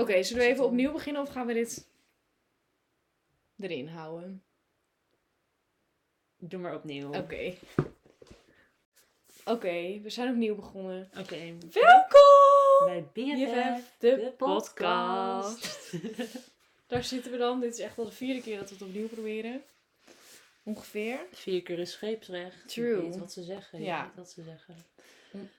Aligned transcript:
Oké, 0.00 0.22
zullen 0.22 0.42
we 0.42 0.48
even 0.48 0.64
opnieuw 0.64 0.92
beginnen 0.92 1.22
of 1.22 1.28
gaan 1.28 1.46
we 1.46 1.52
dit 1.52 1.86
erin 3.58 3.88
houden? 3.88 4.42
Doe 6.36 6.60
maar 6.60 6.74
opnieuw. 6.74 7.14
Oké. 7.14 7.54
Oké, 9.44 10.00
we 10.00 10.10
zijn 10.10 10.28
opnieuw 10.30 10.54
begonnen. 10.54 11.10
Oké. 11.18 11.56
Welkom! 11.72 12.84
Bij 12.84 13.04
BFF, 13.12 13.96
de, 13.98 14.16
de 14.16 14.32
podcast. 14.36 15.92
Daar 16.86 17.04
zitten 17.04 17.30
we 17.32 17.38
dan. 17.38 17.60
Dit 17.60 17.72
is 17.72 17.78
echt 17.78 17.98
al 17.98 18.04
de 18.04 18.12
vierde 18.12 18.42
keer 18.42 18.58
dat 18.58 18.68
we 18.68 18.74
het 18.74 18.84
opnieuw 18.84 19.08
proberen. 19.08 19.62
Ongeveer. 20.62 21.18
Vier 21.32 21.62
keer 21.62 21.78
is 21.78 21.92
scheepsrecht. 21.92 22.68
True. 22.68 22.96
Je 22.96 23.02
weet 23.02 23.18
wat 23.18 23.32
ze 23.32 23.42
zeggen. 23.42 23.78
Je 23.78 23.84
Ja. 23.84 24.04
weet 24.04 24.14
wat 24.16 24.30
ze 24.30 24.42
zeggen. 24.42 24.76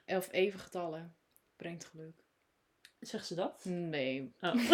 Of 0.05 0.31
even 0.31 0.59
getallen. 0.59 1.15
Brengt 1.55 1.85
geluk. 1.85 2.15
Zegt 3.01 3.25
ze 3.27 3.35
dat? 3.35 3.65
Nee, 3.65 4.33
Oh. 4.41 4.53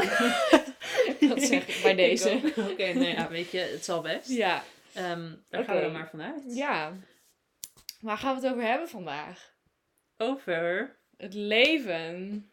dat 1.29 1.41
zeg 1.41 1.67
ik 1.67 1.79
bij 1.83 1.95
deze. 2.05 2.53
Oké, 2.71 2.93
nou 2.93 3.05
ja, 3.07 3.29
weet 3.29 3.51
je, 3.51 3.59
het 3.59 3.85
zal 3.85 4.01
best. 4.01 4.29
Ja. 4.29 4.63
Ehm, 4.93 5.35
daar 5.49 5.63
gaan 5.63 5.75
we 5.75 5.81
dan 5.81 5.91
maar 5.91 6.09
vanuit. 6.09 6.43
Ja. 6.55 6.93
Waar 8.01 8.17
gaan 8.17 8.35
we 8.35 8.41
het 8.41 8.51
over 8.53 8.67
hebben 8.67 8.89
vandaag? 8.89 9.55
Over 10.17 10.95
Het 11.17 11.33
leven. 11.33 12.51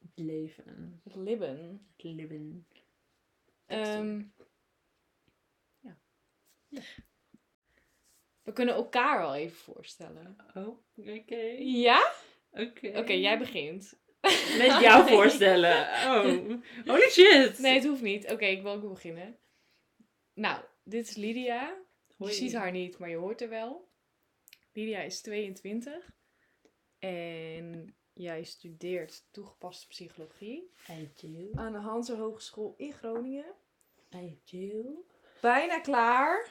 het 0.00 0.12
leven. 0.14 1.00
Het 1.04 1.14
libben. 1.14 1.86
Het 1.96 2.02
leven. 2.04 2.66
Ehm, 3.66 4.22
Ja. 5.80 5.96
We 8.42 8.52
kunnen 8.52 8.74
elkaar 8.74 9.18
wel 9.20 9.34
even 9.34 9.56
voorstellen. 9.56 10.36
Oh, 10.54 10.78
oké. 10.96 11.54
Ja? 11.58 12.12
Oké. 12.50 12.92
Oké, 12.98 13.12
jij 13.12 13.38
begint. 13.38 13.98
Met 14.66 14.80
jou 14.80 15.08
voorstellen. 15.08 15.80
Oh, 15.80 16.60
holy 16.92 17.10
shit. 17.10 17.58
Nee, 17.58 17.74
het 17.74 17.84
hoeft 17.84 18.02
niet. 18.02 18.30
Oké, 18.30 18.44
ik 18.44 18.62
wil 18.62 18.72
ook 18.72 18.88
beginnen. 18.88 19.38
Nou, 20.34 20.64
dit 20.84 21.08
is 21.08 21.16
Lydia. 21.16 21.76
Je 22.16 22.32
ziet 22.32 22.54
haar 22.54 22.70
niet, 22.70 22.98
maar 22.98 23.08
je 23.08 23.16
hoort 23.16 23.40
er 23.40 23.48
wel. 23.48 23.88
Lydia 24.72 25.00
is 25.00 25.20
22. 25.20 26.10
En 26.98 27.94
jij 28.12 28.42
studeert 28.42 29.26
toegepaste 29.30 29.86
psychologie. 29.86 30.72
I 30.90 31.10
do. 31.14 31.60
Aan 31.60 31.72
de 31.72 31.78
Hanse 31.78 32.16
Hogeschool 32.16 32.74
in 32.76 32.92
Groningen. 32.92 33.54
I 34.14 34.40
do. 34.44 35.04
Bijna 35.40 35.80
klaar. 35.80 36.48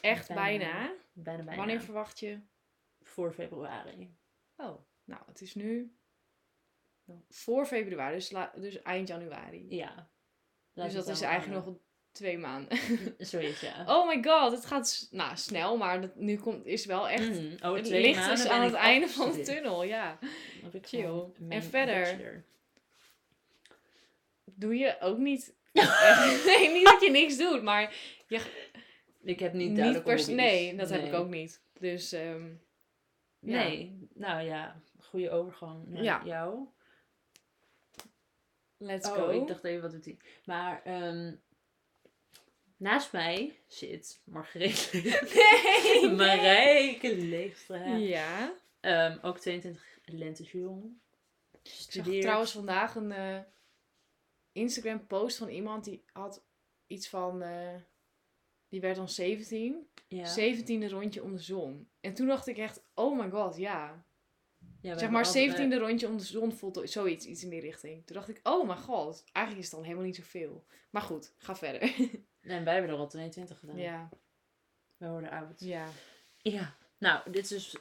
Echt 0.00 0.28
Bijna. 0.28 0.42
bijna. 0.42 0.94
Bijna 1.12 1.42
bijna. 1.42 1.56
Wanneer 1.56 1.80
verwacht 1.80 2.18
je? 2.18 2.40
Voor 3.02 3.32
februari. 3.32 4.16
Oh, 4.56 4.80
nou, 5.04 5.22
het 5.26 5.40
is 5.40 5.54
nu 5.54 5.96
voor 7.28 7.66
februari, 7.66 8.14
dus, 8.14 8.30
la- 8.30 8.52
dus 8.56 8.82
eind 8.82 9.08
januari. 9.08 9.66
Ja. 9.68 10.08
dus 10.74 10.92
dat 10.92 11.08
is 11.08 11.20
eigenlijk 11.20 11.64
nog 11.64 11.76
twee 12.12 12.38
maanden. 12.38 12.78
Zoiets, 13.18 13.60
ja. 13.60 13.84
Oh 13.86 14.08
my 14.08 14.22
god, 14.22 14.52
het 14.52 14.64
gaat 14.66 15.08
nou, 15.10 15.36
snel, 15.36 15.76
maar 15.76 16.00
dat, 16.00 16.16
nu 16.16 16.36
komt, 16.36 16.66
is 16.66 16.86
wel 16.86 17.08
echt... 17.08 17.28
Mhm. 17.28 17.64
Over 17.64 17.78
het 17.78 17.88
licht 17.88 18.30
is 18.30 18.46
aan 18.46 18.62
het 18.62 18.74
einde 18.74 19.08
van 19.08 19.32
de 19.32 19.42
tunnel, 19.42 19.82
ja. 19.82 20.18
Chill. 20.82 21.24
En 21.48 21.62
verder? 21.62 22.00
bachelor. 22.00 22.44
Doe 24.44 24.76
je 24.76 24.96
ook 25.00 25.18
niet... 25.18 25.54
nee, 26.46 26.72
niet 26.72 26.84
dat 26.84 27.00
je 27.00 27.10
niks 27.10 27.36
doet, 27.36 27.62
maar 27.62 27.94
Ik 29.22 29.38
heb 29.38 29.52
niet 29.52 29.76
duidelijk. 29.76 30.26
Nee, 30.26 30.76
dat 30.76 30.90
heb 30.90 31.04
ik 31.04 31.14
ook 31.14 31.28
niet. 31.28 31.62
Dus, 31.78 32.12
ehm, 32.12 32.46
ja. 33.40 33.56
Nee, 33.62 34.08
nou 34.14 34.42
ja, 34.42 34.80
goede 35.00 35.30
overgang 35.30 35.86
naar 35.86 36.02
Ja. 36.02 36.22
jou. 36.24 36.66
Let's 38.76 39.08
oh, 39.08 39.14
go. 39.14 39.28
ik 39.28 39.46
dacht 39.46 39.64
even, 39.64 39.82
wat 39.82 39.90
doet 39.90 40.04
hij? 40.04 40.16
Maar 40.44 40.82
ehm, 40.84 41.34
naast 42.76 43.12
mij 43.12 43.58
zit 43.66 44.20
Margreet. 44.24 44.90
Nee, 45.92 46.10
Marijke 46.10 47.16
Leefstra. 47.16 47.96
Ja. 47.96 48.54
Ehm, 48.80 49.18
ook 49.22 49.38
22 49.38 49.98
lentejong. 50.04 50.98
Ik 51.62 51.72
zag 51.88 52.04
trouwens 52.06 52.52
vandaag 52.52 52.94
een 52.94 53.12
eh, 53.12 53.38
Instagram 54.52 55.06
post 55.06 55.36
van 55.36 55.48
iemand 55.48 55.84
die 55.84 56.04
had 56.12 56.42
iets 56.86 57.08
van... 57.08 57.42
eh, 57.42 57.74
die 58.68 58.80
werd 58.80 58.96
dan 58.96 59.08
17. 59.08 59.88
ja. 60.08 60.34
17e 60.38 60.90
rondje 60.90 61.22
om 61.22 61.32
de 61.32 61.42
zon. 61.42 61.88
En 62.00 62.14
toen 62.14 62.26
dacht 62.26 62.46
ik 62.46 62.58
echt, 62.58 62.82
oh 62.94 63.18
my 63.18 63.30
god, 63.30 63.56
ja. 63.56 64.04
Ja, 64.86 64.98
zeg 64.98 65.10
maar 65.10 65.24
hebben 65.24 65.42
17e 65.50 65.62
altijd- 65.62 65.80
rondje 65.80 66.06
om 66.08 66.16
de 66.18 66.24
zon 66.24 66.52
voelt 66.52 66.80
zoiets, 66.90 67.26
iets 67.26 67.42
in 67.44 67.50
die 67.50 67.60
richting. 67.60 68.06
Toen 68.06 68.16
dacht 68.16 68.28
ik, 68.28 68.40
oh 68.42 68.68
my 68.68 68.76
god, 68.76 69.24
eigenlijk 69.32 69.64
is 69.64 69.70
het 69.70 69.74
dan 69.74 69.84
helemaal 69.84 70.06
niet 70.06 70.16
zoveel. 70.16 70.66
Maar 70.90 71.02
goed, 71.02 71.32
ga 71.36 71.56
verder. 71.56 71.80
En 72.40 72.64
wij 72.64 72.72
hebben 72.74 72.92
er 72.92 72.98
al 72.98 73.08
22 73.08 73.58
gedaan. 73.58 73.76
ja, 73.78 74.08
We 74.96 75.08
worden 75.08 75.30
oud. 75.30 75.60
ja. 75.60 75.88
Ja, 76.38 76.76
nou, 76.98 77.30
dit 77.30 77.42
is 77.44 77.48
dus 77.48 77.76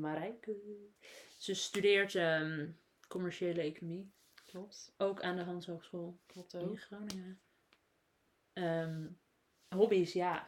Marijke. 0.00 0.56
Ze 1.36 1.54
studeert 1.54 2.14
ehm, 2.14 2.66
commerciële 3.08 3.60
economie. 3.62 4.12
Klopt. 4.46 4.94
Ook 4.96 5.22
aan 5.22 5.36
de 5.36 5.42
Hans 5.42 5.66
Hogeschool 5.66 6.18
Klopt 6.26 6.52
in 6.54 6.60
ook. 6.60 6.80
Groningen. 6.80 7.40
Ehm, 8.52 9.06
hobby's, 9.68 10.12
ja. 10.12 10.44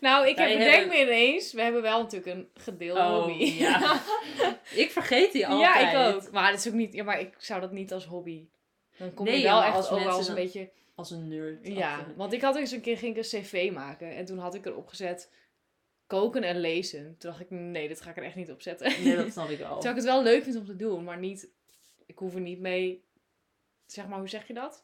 Nou, 0.00 0.28
ik 0.28 0.36
heb 0.36 0.48
bedenk 0.48 0.70
hebben- 0.70 0.88
me 0.88 1.00
ineens, 1.02 1.52
we 1.52 1.62
hebben 1.62 1.82
wel 1.82 1.98
natuurlijk 2.02 2.36
een 2.36 2.48
gedeelde 2.54 3.00
Oh, 3.00 3.24
hobby. 3.24 3.44
ja. 3.44 4.00
Ik 4.74 4.90
vergeet 4.90 5.32
die 5.32 5.46
altijd. 5.46 5.92
ja, 5.92 6.08
ik 6.08 6.14
ook. 6.14 6.30
Maar 6.30 6.50
dat 6.50 6.60
is 6.60 6.68
ook 6.68 6.72
niet, 6.74 6.92
ja, 6.94 7.04
maar 7.04 7.20
ik 7.20 7.34
zou 7.38 7.60
dat 7.60 7.72
niet 7.72 7.92
als 7.92 8.04
hobby. 8.06 8.46
Dan 8.96 9.14
kom 9.14 9.24
Nee, 9.26 9.36
je 9.38 9.42
wel 9.42 9.62
echt 9.62 9.74
als 9.76 9.90
ook 9.90 9.98
wel 10.04 10.18
een 10.18 10.24
dan- 10.26 10.34
beetje... 10.34 10.70
Als 10.94 11.10
een 11.10 11.28
nerd. 11.28 11.58
Ja, 11.66 11.96
achter. 11.98 12.14
want 12.16 12.32
ik 12.32 12.40
had 12.42 12.56
eens 12.56 12.70
een 12.70 12.80
keer 12.80 12.98
ging 12.98 13.16
ik 13.16 13.22
een 13.32 13.42
cv 13.42 13.70
maken. 13.72 14.14
En 14.16 14.24
toen 14.24 14.38
had 14.38 14.54
ik 14.54 14.66
erop 14.66 14.86
gezet 14.88 15.30
koken 16.06 16.42
en 16.42 16.60
lezen. 16.60 17.02
Toen 17.18 17.30
dacht 17.30 17.40
ik, 17.40 17.50
nee, 17.50 17.88
dat 17.88 18.00
ga 18.00 18.10
ik 18.10 18.16
er 18.16 18.22
echt 18.22 18.34
niet 18.34 18.50
op 18.50 18.62
zetten. 18.62 19.02
Nee, 19.04 19.16
dat 19.16 19.32
snap 19.32 19.48
ik 19.50 19.60
al. 19.60 19.74
Terwijl 19.80 19.90
ik 19.98 20.02
het 20.04 20.12
wel 20.12 20.22
leuk 20.22 20.42
vind 20.42 20.56
om 20.56 20.64
te 20.64 20.76
doen, 20.76 21.04
maar 21.04 21.18
niet... 21.18 21.48
Ik 22.06 22.18
hoef 22.18 22.34
er 22.34 22.40
niet 22.40 22.58
mee... 22.60 23.04
Zeg 23.86 24.06
maar, 24.06 24.18
hoe 24.18 24.28
zeg 24.28 24.46
je 24.46 24.54
dat? 24.54 24.82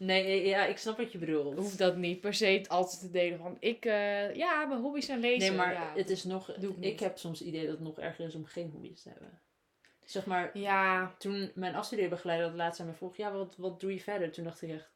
Nee, 0.00 0.46
ja, 0.46 0.66
ik 0.66 0.78
snap 0.78 0.96
wat 0.96 1.12
je 1.12 1.18
bedoelt. 1.18 1.58
hoef 1.58 1.76
dat 1.76 1.96
niet 1.96 2.20
per 2.20 2.34
se 2.34 2.64
altijd 2.68 3.00
te 3.00 3.10
delen 3.10 3.38
van... 3.38 3.56
Ik, 3.58 3.84
eh, 3.84 4.34
ja, 4.34 4.64
mijn 4.66 4.80
hobby's 4.80 5.06
zijn 5.06 5.20
lezen. 5.20 5.48
Nee, 5.48 5.56
maar 5.58 5.72
ja. 5.72 5.92
het 5.94 6.10
is 6.10 6.24
nog... 6.24 6.50
ik 6.50 6.76
Ik, 6.80 7.00
heb 7.00 7.18
soms 7.18 7.38
het 7.38 7.48
idee 7.48 7.62
dat 7.62 7.70
het 7.70 7.80
nog 7.80 7.98
erger 7.98 8.26
is 8.26 8.34
om 8.34 8.44
geen 8.44 8.70
hobby's 8.70 9.02
te 9.02 9.08
hebben. 9.08 9.40
Zeg 10.04 10.26
maar, 10.26 10.58
Ja, 10.58 11.14
toen 11.18 11.50
mijn 11.54 11.74
afstudeerbegeleider 11.74 12.46
dat 12.46 12.56
laatst 12.56 12.80
aan 12.80 12.86
me 12.86 12.92
vroeg... 12.92 13.16
Ja, 13.16 13.32
wat, 13.32 13.56
wat 13.56 13.80
doe 13.80 13.92
je 13.92 14.00
verder? 14.00 14.30
Toen 14.32 14.44
dacht 14.44 14.62
ik 14.62 14.70
echt... 14.70 14.90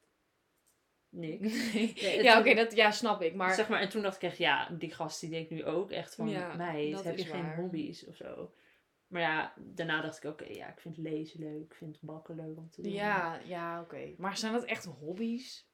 Niks. 1.09 1.71
het- 1.73 2.23
ja 2.23 2.39
oké, 2.39 2.53
dat 2.53 2.75
ja, 2.75 2.91
snap 2.91 3.21
ik. 3.21 3.33
Maar 3.35 3.53
Zeg 3.53 3.67
maar, 3.69 3.81
en 3.81 3.89
toen 3.89 4.01
dacht 4.01 4.15
ik 4.15 4.21
echt, 4.21 4.37
ja, 4.37 4.69
die 4.69 4.93
gast 4.93 5.19
die 5.19 5.29
denkt 5.29 5.49
nu 5.49 5.65
ook 5.65 5.91
echt 5.91 6.15
van, 6.15 6.29
Ja, 6.29 6.55
meid, 6.55 7.03
heb 7.03 7.17
je 7.17 7.25
geen 7.25 7.55
hobby's 7.55 8.07
of 8.07 8.15
zo? 8.15 8.51
Maar 9.07 9.21
ja, 9.21 9.53
daarna 9.57 10.01
dacht 10.01 10.23
ik, 10.23 10.29
oké, 10.31 10.45
ja, 10.45 10.67
ik 10.71 10.79
vind 10.79 10.97
lezen 10.97 11.39
leuk, 11.39 11.63
ik 11.63 11.73
vind 11.73 11.97
bakken 12.01 12.35
leuk 12.35 12.57
om 12.57 12.69
te 12.69 12.81
doen. 12.81 12.91
ja, 12.91 13.39
ja 13.45 13.81
oké. 13.81 14.13
Maar 14.17 14.37
zijn 14.37 14.53
dat 14.53 14.63
echt 14.63 14.85
hobby's? 14.85 15.67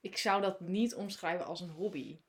Ik 0.00 0.16
zou 0.16 0.42
dat 0.42 0.60
niet 0.60 0.94
omschrijven 0.94 1.46
als 1.46 1.60
een 1.60 1.70
hobby. 1.70 2.20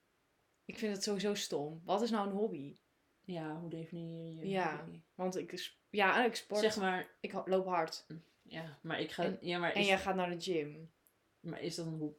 Ik 0.65 0.77
vind 0.77 0.93
het 0.95 1.03
sowieso 1.03 1.33
stom. 1.33 1.81
Wat 1.83 2.01
is 2.01 2.09
nou 2.09 2.27
een 2.27 2.35
hobby? 2.35 2.77
Ja, 3.23 3.59
hoe 3.59 3.69
definieer 3.69 4.33
je 4.43 4.47
Ja. 4.49 4.77
hobby? 4.77 5.01
Want 5.15 5.37
ik, 5.37 5.73
ja, 5.89 6.25
ik 6.25 6.35
sport. 6.35 6.59
Zeg 6.61 6.77
maar, 6.77 7.07
Ik 7.19 7.33
loop 7.45 7.65
hard. 7.65 8.05
ja, 8.41 8.79
maar 8.81 8.99
ik 8.99 9.11
ga, 9.11 9.23
En- 9.23 9.37
ja, 9.41 9.59
maar 9.59 9.71
En 9.73 9.83
jij 9.83 9.97
gaat 9.97 10.15
naar 10.15 10.29
de 10.29 10.41
gym. 10.41 10.91
maar 11.39 11.61
is 11.61 11.75
dat 11.75 11.85
een 11.85 11.97
hobby? 11.97 12.17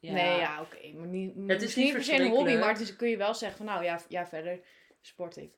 Nee, 0.00 0.38
ja, 0.38 0.60
oké. 0.60 0.92
maar 0.92 1.06
niet, 1.06 1.34
Het 1.46 1.62
is 1.62 1.76
niet 1.76 1.92
per 1.92 2.04
se 2.04 2.14
een 2.20 2.30
hobby, 2.30 2.54
maar 2.56 2.68
het 2.68 2.80
is, 2.80 2.96
kun 2.96 3.08
je 3.08 3.16
wel 3.16 3.34
zeggen 3.34 3.56
van 3.56 3.66
nou 3.66 3.84
ja, 3.84 4.00
ja 4.08 4.26
verder 4.26 4.60
sport 5.00 5.36
ik. 5.36 5.52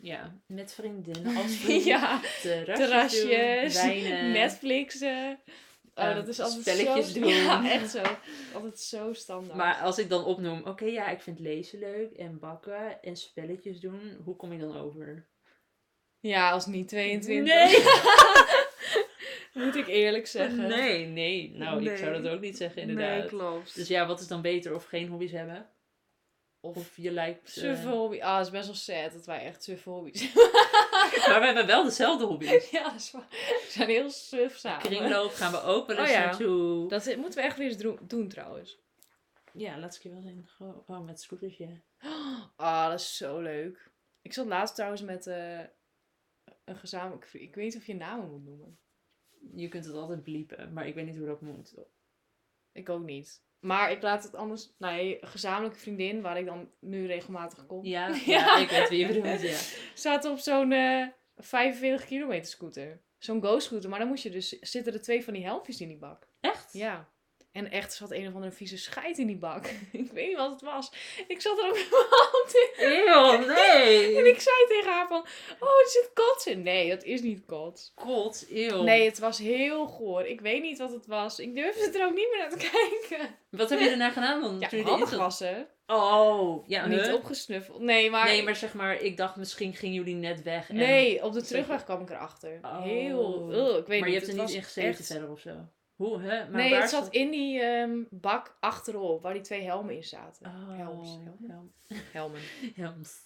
Ja, 0.00 0.40
met 0.46 0.72
vriendinnen, 0.72 1.36
als 1.42 1.56
vriend, 1.56 1.84
ja, 1.84 2.20
terrasjes, 2.42 2.78
terrasjes, 2.78 3.74
doen, 3.74 3.82
wijnen. 3.82 4.32
Netflixen. 4.32 5.40
Oh, 5.94 6.04
Ehm, 6.04 6.14
dat 6.14 6.28
is 6.28 6.40
altijd 6.40 6.60
spelletjes 6.60 7.12
zo... 7.12 7.20
doen. 7.20 7.28
Ja, 7.28 7.70
echt 7.70 7.90
zo. 7.90 8.02
Altijd 8.54 8.78
zo 8.78 9.12
standaard. 9.12 9.58
Maar 9.58 9.74
als 9.74 9.98
ik 9.98 10.08
dan 10.08 10.24
opnoem, 10.24 10.62
oké, 10.64 10.84
ja, 10.84 11.08
ik 11.08 11.20
vind 11.20 11.38
lezen 11.38 11.78
leuk 11.78 12.12
en 12.12 12.38
bakken 12.38 13.02
en 13.02 13.16
spelletjes 13.16 13.80
doen, 13.80 14.20
hoe 14.24 14.36
kom 14.36 14.52
ik 14.52 14.60
dan 14.60 14.76
over? 14.76 15.28
Ja, 16.20 16.50
als 16.50 16.66
niet 16.66 16.88
22. 16.88 17.54
Nee! 17.54 17.84
Moet 19.64 19.76
ik 19.76 19.86
eerlijk 19.86 20.26
zeggen. 20.26 20.68
Nee, 20.68 21.06
nee. 21.06 21.50
Nou, 21.54 21.90
ik 21.90 21.96
zou 21.96 22.22
dat 22.22 22.32
ook 22.32 22.40
niet 22.40 22.56
zeggen, 22.56 22.82
inderdaad. 22.82 23.18
Nee, 23.18 23.28
klopt. 23.28 23.74
Dus 23.74 23.88
ja, 23.88 24.06
wat 24.06 24.20
is 24.20 24.26
dan 24.26 24.42
beter? 24.42 24.74
Of 24.74 24.84
geen 24.84 25.08
hobby's 25.08 25.32
hebben? 25.32 25.66
Of, 26.74 26.96
je 26.96 27.10
lijkt... 27.10 27.46
eh, 27.46 27.52
Suffe 27.52 27.88
hobby. 27.88 28.20
Ah, 28.20 28.36
het 28.36 28.46
is 28.46 28.52
best 28.52 28.66
wel 28.66 28.74
sad 28.74 29.12
dat 29.12 29.26
wij 29.26 29.44
echt 29.44 29.62
suffe 29.62 29.90
hobby's 29.90 30.34
maar 31.26 31.40
we 31.40 31.46
hebben 31.46 31.66
wel 31.66 31.84
dezelfde 31.84 32.24
hobby's. 32.24 32.70
Ja, 32.70 32.82
dat 32.82 32.94
is 33.00 33.10
waar. 33.10 33.26
We 33.30 33.66
zijn 33.70 33.88
heel 33.88 34.10
suf 34.10 34.56
samen. 34.56 34.82
Kringloop 34.82 35.32
gaan 35.32 35.52
we 35.52 35.62
ook 35.62 35.86
wel 35.86 35.96
eens 35.96 36.08
Oh 36.08 36.14
ja. 36.14 36.24
naartoe. 36.24 36.88
Dat 36.88 37.06
is- 37.06 37.16
moeten 37.16 37.38
we 37.40 37.44
echt 37.46 37.56
weer 37.56 37.66
eens 37.68 37.76
doen, 37.76 37.98
doen 38.02 38.28
trouwens. 38.28 38.78
Ja, 39.52 39.78
laatste 39.78 40.00
keer 40.02 40.12
wel 40.12 40.22
zijn. 40.22 40.44
Gewoon 40.46 40.82
oh, 40.86 41.00
met 41.00 41.20
scooters, 41.20 41.56
ja. 41.66 41.68
Ah, 42.56 42.88
dat 42.90 43.00
is 43.00 43.16
zo 43.16 43.40
leuk. 43.40 43.90
Ik 44.22 44.32
zat 44.32 44.46
laatst 44.46 44.74
trouwens 44.74 45.02
met 45.02 45.26
eh, 45.26 45.60
een 46.64 46.76
gezamenlijk... 46.76 47.28
Ik 47.32 47.54
weet 47.54 47.64
niet 47.64 47.76
of 47.76 47.86
je 47.86 47.94
namen 47.94 48.30
moet 48.30 48.44
noemen. 48.44 48.78
Je 49.54 49.68
kunt 49.68 49.84
het 49.84 49.94
altijd 49.94 50.22
bliepen, 50.22 50.72
maar 50.72 50.86
ik 50.86 50.94
weet 50.94 51.06
niet 51.06 51.16
hoe 51.16 51.26
dat 51.26 51.40
moet. 51.40 51.74
Ik 52.72 52.88
ook 52.88 53.02
niet. 53.04 53.42
Maar 53.66 53.90
ik 53.90 54.02
laat 54.02 54.22
het 54.22 54.34
anders... 54.34 54.70
Nee, 54.78 55.18
gezamenlijke 55.20 55.78
vriendin, 55.78 56.20
waar 56.22 56.38
ik 56.38 56.46
dan 56.46 56.70
nu 56.80 57.06
regelmatig 57.06 57.66
kom... 57.66 57.84
Ja, 57.84 58.06
ja, 58.14 58.16
Ja. 58.26 58.56
ik 58.58 58.68
weet 58.68 58.88
wie 58.88 58.98
je 58.98 59.06
bedoelt, 59.06 59.40
ja. 59.42 59.58
zaten 59.94 60.30
op 60.30 60.38
zo'n 60.38 60.72
eh 60.72 61.06
45 61.36 62.06
kilometer 62.06 62.50
scooter. 62.50 63.02
Zo'n 63.18 63.42
go-scooter. 63.42 63.90
Maar 63.90 63.98
dan 63.98 64.08
moest 64.08 64.22
je 64.22 64.30
dus... 64.30 64.48
Zitten 64.48 64.92
er 64.92 65.02
twee 65.02 65.24
van 65.24 65.32
die 65.32 65.44
helmpjes 65.44 65.80
in 65.80 65.88
die 65.88 65.96
bak. 65.98 66.28
Echt? 66.40 66.72
Ja. 66.72 67.08
En 67.56 67.70
echt 67.70 67.90
er 67.90 67.96
zat 67.96 68.10
een 68.10 68.28
of 68.28 68.34
andere 68.34 68.52
vieze 68.52 68.78
scheid 68.78 69.18
in 69.18 69.26
die 69.26 69.36
bak. 69.36 69.66
ik 69.92 70.12
weet 70.12 70.26
niet 70.26 70.36
wat 70.36 70.50
het 70.50 70.60
was. 70.60 70.92
Ik 71.28 71.40
zat 71.40 71.58
er 71.58 71.64
ook 71.64 71.74
met 71.74 71.90
mijn 71.90 72.04
hand 72.08 72.54
in. 72.54 72.84
Eeuw, 72.86 73.38
nee! 73.54 74.16
En 74.18 74.26
ik 74.26 74.40
zei 74.40 74.56
tegen 74.68 74.92
haar 74.92 75.08
van... 75.08 75.26
Oh, 75.60 75.68
er 75.68 75.88
zit 75.88 76.10
kots 76.14 76.46
in. 76.46 76.62
Nee, 76.62 76.88
dat 76.88 77.04
is 77.04 77.20
niet 77.20 77.44
kots. 77.46 77.92
God, 77.94 78.46
eeuw. 78.50 78.82
Nee, 78.82 79.04
het 79.04 79.18
was 79.18 79.38
heel 79.38 79.86
goor. 79.86 80.26
Ik 80.26 80.40
weet 80.40 80.62
niet 80.62 80.78
wat 80.78 80.92
het 80.92 81.06
was. 81.06 81.38
Ik 81.38 81.54
durfde 81.54 81.98
er 81.98 82.06
ook 82.06 82.14
niet 82.14 82.28
meer 82.30 82.38
naar 82.38 82.58
te 82.58 82.70
kijken. 83.08 83.34
Wat 83.50 83.70
heb 83.70 83.80
je 83.80 83.88
erna 83.88 84.10
gedaan 84.10 84.40
dan? 84.40 84.60
Ja, 84.60 84.68
zat? 84.68 85.08
gewassen. 85.08 85.68
Oh, 85.86 86.68
ja, 86.68 86.86
Niet 86.86 87.00
huh? 87.00 87.14
opgesnuffeld. 87.14 87.80
Nee, 87.80 88.10
maar... 88.10 88.26
Nee, 88.26 88.42
maar 88.42 88.56
zeg 88.56 88.74
maar, 88.74 89.00
ik 89.00 89.16
dacht 89.16 89.36
misschien 89.36 89.74
gingen 89.74 89.94
jullie 89.94 90.14
net 90.14 90.42
weg. 90.42 90.68
En... 90.68 90.76
Nee, 90.76 91.24
op 91.24 91.32
de 91.32 91.42
terugweg 91.42 91.84
kwam 91.84 92.00
ik 92.00 92.10
erachter. 92.10 92.58
Oh. 92.62 92.82
Heel... 92.82 93.48
Ugh, 93.52 93.76
ik 93.76 93.86
weet 93.86 94.00
maar 94.00 94.08
niet. 94.08 94.20
je 94.20 94.26
hebt 94.26 94.38
er 94.38 94.44
niet 94.44 94.54
in 94.54 94.62
gezeten 94.62 95.04
verder 95.04 95.30
of 95.30 95.40
zo? 95.40 95.68
Hoe, 95.96 96.20
hè? 96.20 96.50
Maar 96.50 96.60
nee, 96.60 96.74
het 96.74 96.90
zat 96.90 97.08
in 97.08 97.30
die 97.30 97.60
ehm, 97.60 98.02
bak 98.10 98.56
achterop, 98.60 99.22
waar 99.22 99.32
die 99.32 99.42
twee 99.42 99.62
helmen 99.62 99.94
in 99.94 100.04
zaten. 100.04 100.46
Oh, 100.46 100.76
Helms. 100.76 101.08
Helmen? 101.08 101.44
helm. 101.46 101.72
Helmen. 102.12 102.40
Helms. 102.84 103.24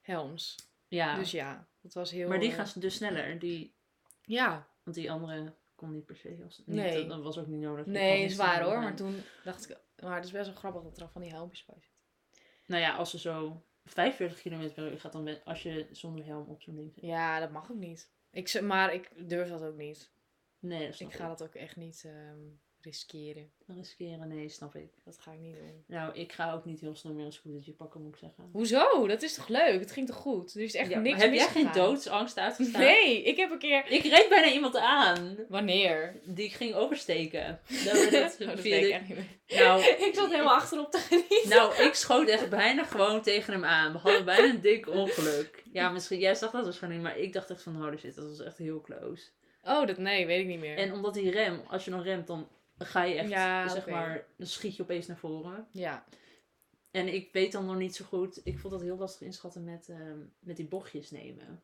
Helms. 0.00 0.56
Ja, 0.88 1.16
Dus 1.16 1.30
ja, 1.30 1.66
dat 1.80 1.94
was 1.94 2.10
heel... 2.10 2.28
maar 2.28 2.40
die 2.40 2.50
eh, 2.50 2.56
gaan 2.56 2.80
dus 2.80 2.94
sneller. 2.94 3.38
Die, 3.38 3.74
Ja, 4.22 4.68
want 4.82 4.96
die 4.96 5.10
andere 5.10 5.54
kon 5.74 5.92
niet 5.92 6.06
per 6.06 6.16
se. 6.16 6.28
Heel 6.28 6.50
snel. 6.50 6.76
Nee. 6.76 6.98
Niet, 6.98 7.08
dat, 7.08 7.22
was 7.22 7.38
ook 7.38 7.46
niet 7.46 7.60
nodig. 7.60 7.86
Nee, 7.86 8.24
is 8.24 8.36
waar 8.36 8.62
hoor. 8.62 8.80
Maar 8.80 8.96
toen 8.96 9.22
dacht 9.44 9.70
ik... 9.70 9.78
Maar 10.02 10.16
het 10.16 10.24
is 10.24 10.30
best 10.30 10.46
wel 10.46 10.56
grappig 10.56 10.82
dat 10.82 10.96
er 10.96 11.02
al 11.02 11.08
van 11.08 11.22
die 11.22 11.30
helmpjes 11.30 11.64
bij 11.64 11.74
zitten. 11.74 11.98
Nou 12.66 12.82
ja, 12.82 12.94
als 12.94 13.10
ze 13.10 13.18
zo 13.18 13.62
45 13.84 14.40
km 14.40 14.72
per 14.74 14.92
uur 14.92 15.00
gaat, 15.00 15.12
dan 15.12 15.44
als 15.44 15.62
je 15.62 15.86
zonder 15.90 16.24
helm 16.24 16.48
op 16.48 16.62
zo'n 16.62 16.76
ding 16.76 16.92
zit. 16.94 17.04
Ja, 17.04 17.40
dat 17.40 17.50
mag 17.50 17.70
ook 17.70 17.78
niet. 17.78 18.10
Ik, 18.30 18.60
maar 18.60 18.94
ik 18.94 19.10
durf 19.28 19.48
dat 19.48 19.62
ook 19.62 19.76
niet. 19.76 20.10
Nee, 20.60 20.86
dat 20.86 20.94
snap 20.94 21.10
Ik 21.10 21.16
ga 21.16 21.28
dat 21.28 21.42
ook 21.42 21.54
echt 21.54 21.76
niet 21.76 22.02
ehm, 22.06 22.38
riskeren. 22.80 23.50
riskeren. 23.66 24.28
Nee, 24.28 24.48
snap 24.48 24.74
ik. 24.74 24.90
Dat 25.04 25.18
ga 25.20 25.32
ik 25.32 25.38
niet 25.38 25.54
doen. 25.54 25.84
Nou, 25.86 26.14
ik 26.14 26.32
ga 26.32 26.52
ook 26.52 26.64
niet 26.64 26.80
heel 26.80 26.94
snel 26.94 27.12
meer 27.12 27.24
een 27.24 27.32
scootertje 27.32 27.72
pakken, 27.72 28.02
moet 28.02 28.12
ik 28.12 28.18
zeggen. 28.18 28.48
Hoezo? 28.52 29.06
Dat 29.06 29.22
is 29.22 29.34
toch 29.34 29.48
leuk? 29.48 29.80
Het 29.80 29.92
ging 29.92 30.06
toch 30.06 30.16
goed? 30.16 30.54
Er 30.54 30.60
is 30.62 30.74
echt 30.74 30.90
Ja, 30.90 30.98
niks 30.98 31.22
heb 31.22 31.32
jij 31.32 31.48
geen 31.48 31.72
doodsangst 31.72 32.38
uitgestaan? 32.38 32.80
Nee, 32.80 33.22
ik 33.22 33.36
heb 33.36 33.50
een 33.50 33.58
keer... 33.58 33.90
Ik 33.90 34.02
reed 34.02 34.28
bijna 34.28 34.52
iemand 34.52 34.76
aan. 34.76 35.36
Wanneer? 35.48 36.20
Die 36.24 36.50
ging 36.50 36.74
oversteken. 36.74 37.60
Dat 37.84 38.10
het 38.10 38.36
Oh, 38.40 38.46
dat 38.46 38.64
ik 38.64 38.90
echt 38.90 39.08
niet 39.08 39.16
meer. 39.16 39.26
Nou, 39.60 39.82
Ik 40.06 40.14
zat 40.14 40.30
helemaal 40.30 40.54
achterop 40.54 40.90
te 40.90 40.98
genieten. 40.98 41.48
nou, 41.48 41.82
ik 41.82 41.94
schoot 41.94 42.28
echt 42.28 42.50
bijna 42.50 42.84
gewoon 42.84 43.22
tegen 43.22 43.52
hem 43.52 43.64
aan. 43.64 43.92
We 43.92 43.98
hadden 43.98 44.24
bijna 44.24 44.48
een 44.48 44.60
dik 44.60 44.88
ongeluk. 44.88 45.62
Ja, 45.72 45.90
misschien, 45.90 46.18
jij 46.18 46.34
zag 46.34 46.50
dat 46.50 46.64
waarschijnlijk, 46.64 47.02
maar 47.02 47.18
ik 47.18 47.32
dacht 47.32 47.50
echt 47.50 47.62
van, 47.62 47.76
holy 47.82 47.96
shit, 47.96 48.14
dat 48.14 48.28
was 48.28 48.40
echt 48.40 48.58
heel 48.58 48.80
close. 48.80 49.28
Oh, 49.68 49.86
dat 49.86 49.98
nee, 49.98 50.26
weet 50.26 50.40
ik 50.40 50.46
niet 50.46 50.58
meer. 50.60 50.76
En 50.76 50.92
omdat 50.92 51.14
die 51.14 51.30
rem, 51.30 51.60
als 51.68 51.84
je 51.84 51.90
dan 51.90 52.02
remt, 52.02 52.26
dan 52.26 52.48
ga 52.78 53.02
je 53.02 53.14
echt, 53.14 53.28
Ja, 53.28 53.68
zeg 53.68 53.88
maar, 53.88 54.26
dan 54.36 54.46
schiet 54.46 54.76
je 54.76 54.82
opeens 54.82 55.06
naar 55.06 55.16
voren. 55.16 55.68
Ja. 55.72 56.04
En 56.90 57.14
ik 57.14 57.32
weet 57.32 57.52
dan 57.52 57.66
nog 57.66 57.76
niet 57.76 57.96
zo 57.96 58.04
goed, 58.04 58.40
ik 58.44 58.58
vond 58.58 58.72
dat 58.72 58.82
heel 58.82 58.96
lastig 58.96 59.20
inschatten 59.26 59.64
met, 59.64 59.88
ehm, 59.88 60.18
met 60.40 60.56
die 60.56 60.66
bochtjes 60.68 61.10
nemen. 61.10 61.62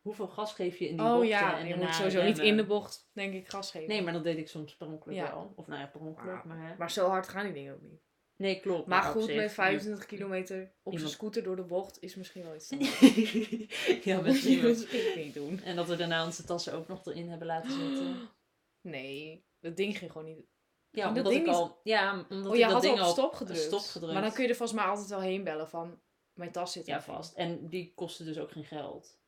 Hoeveel 0.00 0.28
gas 0.28 0.52
geef 0.54 0.76
je 0.78 0.88
in 0.88 0.96
die 0.96 1.04
Oh 1.06 1.10
bochten? 1.12 1.28
ja, 1.28 1.58
en 1.58 1.66
je 1.66 1.76
moet 1.76 1.94
sowieso 1.94 2.22
niet 2.22 2.38
in 2.38 2.56
de 2.56 2.64
bocht, 2.66 3.10
denk 3.12 3.34
ik, 3.34 3.48
gas 3.48 3.70
geven. 3.70 3.88
Nee, 3.88 4.02
maar 4.02 4.12
dat 4.12 4.24
deed 4.24 4.38
ik 4.38 4.48
soms 4.48 4.76
per 4.76 4.86
ongeluk 4.86 5.16
Ja. 5.16 5.30
wel. 5.30 5.52
Of 5.56 5.66
nou 5.66 5.80
ja, 5.80 5.86
per 5.86 6.00
ongeluk, 6.00 6.44
maar... 6.44 6.68
hè. 6.68 6.74
Maar 6.78 6.90
zo 6.90 7.08
hard 7.08 7.28
gaan 7.28 7.44
die 7.44 7.52
dingen 7.52 7.74
ook 7.74 7.82
niet. 7.82 8.00
Nee, 8.40 8.60
klopt. 8.60 8.86
Maar 8.86 9.02
goed, 9.02 9.24
zich, 9.24 9.36
met 9.36 9.52
25 9.52 10.06
kilometer 10.06 10.62
op 10.62 10.68
zijn 10.82 10.94
Iemand- 10.94 11.10
scooter 11.12 11.42
door 11.42 11.56
de 11.56 11.62
bocht 11.62 12.02
is 12.02 12.14
misschien 12.14 12.42
wel 12.42 12.54
iets. 12.54 12.68
ja, 14.04 14.14
Dat 14.14 14.22
met 14.24 14.32
moet 14.32 14.42
je 14.42 14.48
iemand. 14.48 14.78
misschien 14.78 15.18
niet 15.24 15.34
doen. 15.34 15.60
En 15.62 15.76
dat 15.76 15.86
we 15.88 15.96
daarna 15.96 16.24
onze 16.24 16.44
tassen 16.44 16.72
ook 16.72 16.88
nog 16.88 17.06
erin 17.06 17.28
hebben 17.28 17.46
laten 17.46 17.70
zitten. 17.70 18.28
Nee, 18.80 19.44
dat 19.60 19.76
ding 19.76 19.98
ging 19.98 20.12
gewoon 20.12 20.26
niet. 20.26 20.46
Ja, 20.90 21.04
Ging 21.04 21.16
dat 21.16 21.26
omdat 21.26 21.42
ik 21.42 21.46
al... 21.54 21.80
Ja, 21.82 22.26
omdat 22.28 22.50
Oh, 22.52 22.56
ik 22.56 22.62
dat 22.62 22.72
had 22.72 22.82
ding 22.82 22.94
al 22.94 23.00
op 23.00 23.06
al 23.06 23.12
stop 23.12 23.32
gedrukt. 23.34 23.60
stop 23.60 23.80
gedrukt. 23.80 24.12
Maar 24.12 24.22
dan 24.22 24.32
kun 24.32 24.42
je 24.42 24.48
er 24.48 24.56
volgens 24.56 24.78
mij 24.80 24.88
altijd 24.88 25.08
wel 25.08 25.20
heen 25.20 25.44
bellen 25.44 25.68
van 25.68 26.00
mijn 26.32 26.52
tas 26.52 26.72
zit 26.72 26.86
Ja, 26.86 26.96
er 26.96 27.02
vast. 27.02 27.34
En 27.36 27.68
die 27.68 27.92
kostte 27.94 28.24
dus 28.24 28.38
ook 28.38 28.50
geen 28.50 28.64
geld. 28.64 29.18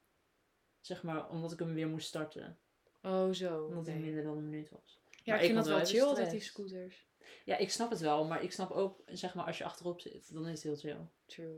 Zeg 0.81 1.03
maar, 1.03 1.29
omdat 1.31 1.53
ik 1.53 1.59
hem 1.59 1.75
weer 1.75 1.89
moest 1.89 2.07
starten. 2.09 2.59
Oh, 3.03 3.31
zo. 3.33 3.65
Omdat 3.65 3.87
hij 3.87 3.95
nee. 3.95 4.05
minder 4.05 4.23
dan 4.25 4.37
een 4.37 4.49
minuut 4.51 4.71
was. 4.71 5.01
Ja, 5.11 5.33
Maar 5.35 5.39
ik 5.45 5.51
vind 5.51 5.57
dat 5.57 5.67
wel 5.67 5.85
chill, 5.85 6.15
dat 6.15 6.31
die 6.31 6.41
scooters. 6.41 7.11
Ja, 7.45 7.57
ik 7.57 7.71
snap 7.71 7.91
het 7.91 8.01
wel. 8.01 8.25
Maar 8.25 8.43
ik 8.43 8.53
snap 8.53 8.71
ook, 8.71 9.03
zeg 9.07 9.35
maar, 9.35 9.45
als 9.45 9.59
je 9.59 9.65
achterop 9.65 10.01
zit, 10.01 10.33
dan 10.33 10.47
is 10.47 10.63
het 10.63 10.63
heel 10.63 10.77
chill. 10.77 11.07
True. 11.27 11.57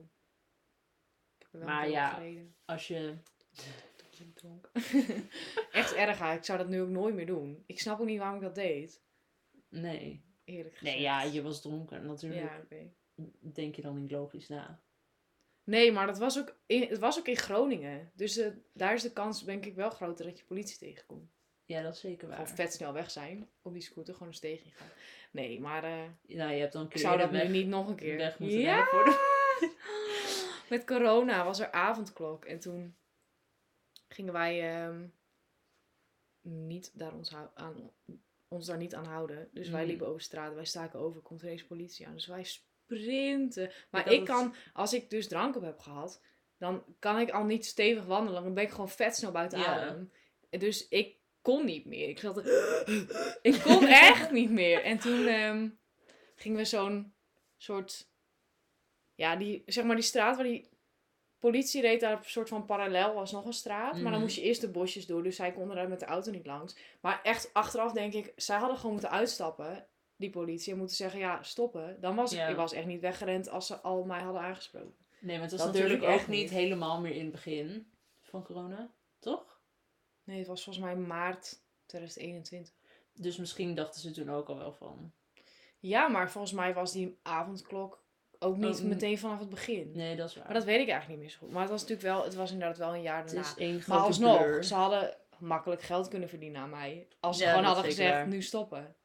Ik 1.38 1.46
heb 1.50 1.52
wel 1.52 1.64
Maar 1.64 1.88
ja. 1.88 2.08
gereden. 2.08 2.56
Als 2.64 2.88
je... 2.88 3.16
Toen 3.96 4.06
was 4.10 4.20
ik 4.20 4.34
dronken. 4.34 4.70
Echt 5.72 5.94
erg, 5.94 6.18
hè. 6.18 6.34
ik 6.34 6.44
zou 6.44 6.58
dat 6.58 6.68
nu 6.68 6.80
ook 6.80 6.88
nooit 6.88 7.14
meer 7.14 7.26
doen. 7.26 7.62
Ik 7.66 7.80
snap 7.80 8.00
ook 8.00 8.06
niet 8.06 8.18
waarom 8.18 8.36
ik 8.36 8.42
dat 8.42 8.54
deed. 8.54 9.02
Nee. 9.68 10.24
Eerlijk 10.44 10.76
gezegd. 10.76 10.96
Nee, 10.96 11.04
ja, 11.04 11.22
je 11.22 11.42
was 11.42 11.60
dronken. 11.60 12.06
Natuurlijk 12.06 12.40
Ja, 12.40 12.84
denk 13.38 13.74
je 13.74 13.82
dan 13.82 14.00
niet 14.00 14.10
logisch 14.10 14.48
na. 14.48 14.82
Nee, 15.64 15.92
maar 15.92 16.06
dat 16.06 16.18
was 16.18 16.38
ook 16.38 16.56
in, 16.66 16.82
het 16.88 16.98
was 16.98 17.18
ook 17.18 17.28
in 17.28 17.36
Groningen. 17.36 18.10
Dus 18.14 18.36
eh, 18.36 18.50
daar 18.72 18.94
is 18.94 19.02
de 19.02 19.12
kans 19.12 19.44
denk 19.44 19.64
ik 19.64 19.74
wel 19.74 19.90
groter 19.90 20.24
dat 20.24 20.38
je 20.38 20.44
politie 20.44 20.78
tegenkomt. 20.78 21.32
Ja, 21.64 21.82
dat 21.82 21.94
is 21.94 22.00
zeker 22.00 22.28
waar. 22.28 22.36
Gewoon 22.36 22.56
vet 22.56 22.72
snel 22.72 22.92
weg 22.92 23.10
zijn. 23.10 23.48
Op 23.62 23.72
die 23.72 23.82
scooter 23.82 24.12
gewoon 24.12 24.28
een 24.28 24.34
steeg 24.34 24.64
in 24.64 24.72
gaan. 24.72 24.88
Nee, 25.34 25.60
maar 25.60 25.82
Nou, 26.26 26.52
je 26.52 26.60
hebt 26.60 26.72
dan 26.72 26.80
een 26.82 26.86
ik 26.88 26.92
keer 26.92 27.02
zou 27.02 27.18
dat 27.18 27.30
nu 27.30 27.48
niet 27.48 27.66
nog 27.66 27.88
een 27.88 27.94
keer. 27.94 28.16
weg 28.16 28.38
moeten 28.38 28.58
ja! 28.58 28.64
rijden 28.74 28.86
voor 28.90 29.04
de... 29.04 29.32
Met 30.70 30.84
corona 30.84 31.44
was 31.44 31.60
er 31.60 31.70
avondklok. 31.72 32.44
En 32.44 32.58
toen 32.58 32.96
gingen 34.08 34.32
wij 34.32 34.72
ehm, 34.82 35.06
niet 36.40 36.90
daar 36.98 37.12
ons, 37.14 37.34
aan, 37.54 37.90
ons 38.48 38.66
daar 38.66 38.76
niet 38.76 38.94
aan 38.94 39.06
houden. 39.06 39.48
Dus 39.52 39.68
wij 39.68 39.80
Mm. 39.82 39.86
liepen 39.88 40.06
over 40.06 40.20
straat. 40.20 40.54
Wij 40.54 40.64
staken 40.64 40.98
over. 40.98 41.20
Komt 41.20 41.42
ineens 41.42 41.64
politie 41.64 42.06
aan. 42.06 42.14
Dus 42.14 42.26
wij 42.26 42.44
sprinten. 42.44 43.70
Maar 43.90 44.10
ik 44.12 44.18
het- 44.18 44.28
kan, 44.28 44.54
als 44.72 44.92
ik 44.92 45.10
dus 45.10 45.28
drank 45.28 45.56
op 45.56 45.62
heb 45.62 45.78
gehad, 45.78 46.22
dan 46.58 46.84
kan 46.98 47.18
ik 47.20 47.30
al 47.30 47.44
niet 47.44 47.66
stevig 47.66 48.04
wandelen. 48.04 48.42
Dan 48.42 48.54
ben 48.54 48.64
ik 48.64 48.70
gewoon 48.70 48.88
vet 48.90 49.16
snel 49.16 49.30
buiten 49.32 49.58
Ja. 49.58 49.66
adem. 49.66 50.12
Dus 50.50 50.88
ik 50.88 51.16
kon 51.44 51.64
niet 51.64 51.84
meer. 51.84 52.08
Ik 52.08 52.18
zat 52.18 52.36
er- 52.36 52.84
Ik 53.42 53.60
kon 53.64 53.86
echt 53.86 54.30
niet 54.30 54.50
meer. 54.50 54.82
En 54.82 54.98
toen 54.98 55.26
ehm, 55.26 55.68
gingen 56.34 56.58
we 56.58 56.64
zo'n 56.64 57.14
soort... 57.56 58.08
Ja, 59.14 59.36
die, 59.36 59.62
zeg 59.66 59.84
maar 59.84 59.94
die 59.96 60.04
straat 60.04 60.36
waar 60.36 60.44
die 60.44 60.68
politie 61.38 61.80
reed, 61.80 62.00
daar 62.00 62.12
een 62.16 62.24
soort 62.24 62.48
van 62.48 62.64
parallel 62.64 63.14
was 63.14 63.32
nog 63.32 63.44
een 63.44 63.52
straat. 63.52 63.92
Maar 63.92 64.02
dan 64.02 64.12
Mhm. 64.12 64.20
moest 64.20 64.36
je 64.36 64.42
eerst 64.42 64.60
de 64.60 64.68
bosjes 64.70 65.06
door, 65.06 65.22
dus 65.22 65.36
zij 65.36 65.52
konden 65.52 65.76
daar 65.76 65.88
met 65.88 66.00
de 66.00 66.06
auto 66.06 66.30
niet 66.30 66.46
langs. 66.46 66.76
Maar 67.00 67.20
echt 67.22 67.50
achteraf 67.52 67.92
denk 67.92 68.12
ik, 68.14 68.32
zij 68.36 68.58
hadden 68.58 68.76
gewoon 68.76 68.92
moeten 68.92 69.10
uitstappen, 69.10 69.86
die 70.16 70.30
politie, 70.30 70.72
en 70.72 70.78
moeten 70.78 70.96
zeggen, 70.96 71.20
ja, 71.20 71.42
stoppen. 71.42 71.96
Dan 72.00 72.14
was 72.16 72.32
ik, 72.32 72.38
Ja. 72.38 72.46
ik 72.48 72.56
was 72.56 72.72
echt 72.72 72.86
niet 72.86 73.00
weggerend 73.00 73.48
als 73.48 73.66
ze 73.66 73.80
al 73.80 74.04
mij 74.04 74.20
hadden 74.20 74.42
aangesproken. 74.42 74.96
Nee, 75.20 75.32
maar 75.38 75.48
het 75.48 75.50
was 75.56 75.64
Dat 75.64 75.72
natuurlijk 75.74 76.02
ook 76.02 76.08
echt 76.08 76.28
niet. 76.28 76.50
helemaal 76.50 77.00
meer 77.00 77.14
in 77.14 77.22
het 77.22 77.32
begin 77.32 77.92
van 78.22 78.44
corona. 78.44 78.90
Toch? 79.18 79.53
Nee, 80.24 80.38
het 80.38 80.46
was 80.46 80.64
volgens 80.64 80.84
mij 80.84 80.96
maart 80.96 81.60
2021. 81.86 82.74
Dus 83.14 83.36
misschien 83.36 83.74
dachten 83.74 84.00
ze 84.00 84.10
toen 84.10 84.30
ook 84.30 84.48
al 84.48 84.56
wel 84.58 84.72
van... 84.72 85.12
Ja, 85.78 86.08
maar 86.08 86.30
volgens 86.30 86.52
mij 86.52 86.74
was 86.74 86.92
die 86.92 87.18
avondklok 87.22 88.02
ook 88.38 88.56
niet 88.56 88.82
meteen 88.82 89.18
vanaf 89.18 89.38
het 89.38 89.48
begin. 89.48 89.90
Nee, 89.94 90.16
dat 90.16 90.28
is 90.28 90.34
waar. 90.36 90.44
Maar 90.44 90.54
dat 90.54 90.64
weet 90.64 90.80
ik 90.80 90.88
eigenlijk 90.88 91.08
niet 91.08 91.18
meer 91.18 91.30
zo 91.30 91.38
goed. 91.38 91.50
Maar 91.50 91.62
het 91.62 91.70
was 91.70 91.80
natuurlijk 91.80 92.08
wel, 92.08 92.24
het 92.24 92.34
was 92.34 92.50
inderdaad 92.52 92.76
wel 92.78 92.94
een 92.94 93.02
jaar 93.02 93.22
het 93.22 93.26
daarna. 93.32 93.48
is 93.48 93.54
één 93.56 93.82
Maar 93.86 93.98
alsnog, 93.98 94.38
blur. 94.38 94.64
ze 94.64 94.74
hadden 94.74 95.16
makkelijk 95.38 95.82
geld 95.82 96.08
kunnen 96.08 96.28
verdienen 96.28 96.60
aan 96.60 96.70
mij. 96.70 97.08
Als 97.20 97.36
ze 97.38 97.44
Ja, 97.44 97.50
gewoon 97.50 97.64
hadden 97.64 97.84
gezegd, 97.84 98.12
waar. 98.12 98.28
nu 98.28 98.42
stoppen. 98.42 98.96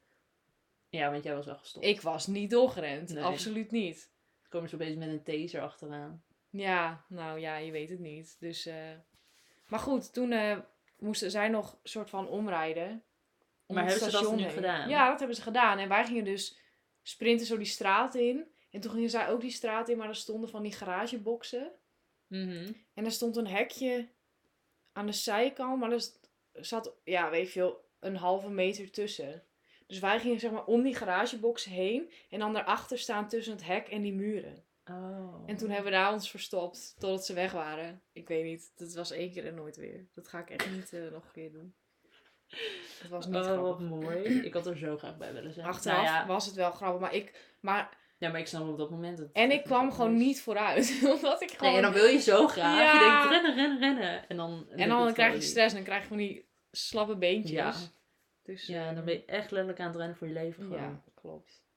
Ja, 0.90 1.12
want 1.12 1.24
jij 1.24 1.36
was 1.36 1.46
wel 1.46 1.56
gestopt. 1.58 1.86
Ik 1.86 2.02
was 2.02 2.28
niet 2.28 2.50
doorgerend. 2.50 3.10
Nee. 3.14 3.24
Absoluut 3.24 3.72
niet. 3.72 4.12
Komen 4.50 4.70
ze 4.70 4.76
opeens 4.76 4.96
met 4.96 5.08
een 5.10 5.24
taser 5.24 5.62
achteraan. 5.62 6.24
Ja, 6.50 7.06
nou 7.08 7.40
ja, 7.40 7.58
je 7.58 7.72
weet 7.72 7.90
het 7.90 8.00
niet. 8.00 8.36
Dus, 8.40 8.66
eh, 8.66 8.76
Maar 9.68 9.80
goed, 9.80 10.14
toen 10.14 10.32
eh, 10.32 10.58
moesten 11.00 11.32
zij 11.32 11.48
nog 11.48 11.80
soort 11.84 12.10
van 12.10 12.28
omrijden. 12.28 13.04
om 13.66 13.76
Maar 13.76 13.84
hebben 13.84 14.04
ze 14.04 14.12
dat 14.12 14.20
station 14.20 14.36
nu 14.38 14.44
heen. 14.44 14.52
gedaan? 14.52 14.90
Ja, 14.90 15.10
dat 15.10 15.20
hebben 15.20 15.38
ze 15.38 15.42
gedaan. 15.42 15.78
En 15.78 15.90
wij 15.90 16.06
gingen 16.06 16.24
dus 16.24 16.60
sprinten 17.02 17.46
zo 17.46 17.58
die 17.58 17.66
straat 17.66 18.16
in. 18.16 18.48
En 18.72 18.80
toen 18.80 18.92
gingen 18.92 19.10
zij 19.10 19.30
ook 19.30 19.42
die 19.42 19.52
straat 19.52 19.90
in, 19.90 19.98
maar 19.98 20.08
er 20.08 20.16
stonden 20.16 20.50
van 20.50 20.64
die 20.64 20.74
garageboxen. 20.74 21.72
Mhm. 22.28 22.72
En 22.94 23.06
er 23.06 23.12
stond 23.12 23.36
een 23.36 23.48
hekje 23.48 24.10
aan 24.92 25.06
de 25.06 25.12
zijkant, 25.12 25.80
maar 25.80 25.92
er 25.92 26.04
zat, 26.54 26.96
ja, 27.04 27.30
weet 27.30 27.46
je 27.46 27.52
veel, 27.52 27.90
een 28.00 28.16
halve 28.16 28.50
meter 28.50 28.92
tussen. 28.92 29.44
Dus 29.88 30.00
wij 30.00 30.20
gingen 30.20 30.40
zeg 30.40 30.52
maar 30.52 30.66
om 30.66 30.82
die 30.82 30.96
garagebox 30.96 31.64
heen 31.66 32.12
en 32.30 32.40
dan 32.40 32.54
daarachter 32.54 33.00
staan 33.00 33.28
tussen 33.28 33.54
het 33.54 33.66
hek 33.66 33.88
en 33.88 34.02
die 34.02 34.14
muren. 34.14 34.64
Oh. 34.90 35.44
En 35.46 35.58
toen 35.58 35.70
hebben 35.70 35.92
we 35.92 35.98
daar 35.98 36.14
ons 36.14 36.30
verstopt 36.30 36.96
totdat 37.00 37.26
ze 37.26 37.34
weg 37.34 37.52
waren. 37.52 38.02
Ik 38.12 38.28
weet 38.28 38.44
niet, 38.44 38.72
dat 38.76 38.94
was 38.94 39.12
één 39.12 39.32
keer 39.32 39.46
en 39.46 39.56
nooit 39.56 39.76
weer. 39.76 40.08
Dat 40.14 40.28
ga 40.28 40.40
ik 40.40 40.50
echt 40.50 40.72
niet 40.72 40.94
eh, 40.94 41.02
nog 41.12 41.26
een 41.26 41.32
keer 41.32 41.52
doen. 41.52 41.76
Het 43.00 43.10
was 43.10 43.26
niet 43.26 43.36
Oh, 43.36 43.42
wat 43.42 43.52
grappig. 43.52 43.88
mooi. 43.88 44.24
Ik 44.24 44.54
had 44.54 44.68
er 44.68 44.78
zo 44.78 44.98
graag 44.98 45.18
bij 45.18 45.34
willen 45.34 45.54
zijn. 45.54 45.68
Achteraf 45.68 46.04
Nou 46.04 46.08
ja, 46.08 46.28
was 46.28 46.46
het 46.46 46.56
wel 46.56 46.72
grappig, 46.72 47.02
maar 47.02 47.14
ik... 47.14 47.56
Maar, 47.60 47.98
ja, 48.18 48.30
maar 48.30 48.40
ik 48.40 48.48
snap 48.48 48.68
op 48.68 48.78
dat 48.78 48.90
moment 48.90 49.20
het. 49.20 49.32
en 49.32 49.52
ik 49.52 49.64
kwam 49.64 49.92
gewoon 49.92 50.18
niet 50.18 50.42
vooruit. 50.42 51.00
Omdat 51.16 51.42
ik 51.42 51.52
gewoon... 51.52 51.68
Nee, 51.68 51.76
en 51.76 51.82
dan 51.82 51.94
wil 52.02 52.06
je 52.06 52.20
zo 52.20 52.48
graag. 52.48 52.80
Ja. 52.80 52.94
Je 52.94 53.00
denkt 53.00 53.32
rennen, 53.32 53.56
rennen, 53.56 53.80
rennen. 53.80 54.28
En 54.28 54.38
dan, 54.38 54.70
en 54.70 54.90
dan 54.90 55.14
krijg 55.14 55.34
je 55.34 55.42
stress 55.42 55.70
en 55.70 55.76
dan 55.76 55.84
krijg 55.84 56.02
je 56.02 56.08
van 56.08 56.18
die 56.18 56.50
slappe 56.72 57.18
beentjes. 57.18 57.52
Ja. 57.52 57.74
Dus. 58.44 58.68
Ja, 58.68 58.88
en 58.88 58.96
dan 58.96 59.06
ben 59.06 59.14
je 59.14 59.26
echt 59.26 59.52
letterlijk 59.52 59.80
aan 59.80 59.88
het 59.88 59.96
rennen 59.96 60.18
voor 60.18 60.28
je 60.28 60.34
leven 60.34 60.64
gewoon. 60.64 60.80
Ja. 60.80 61.04
klopt. 61.16 61.68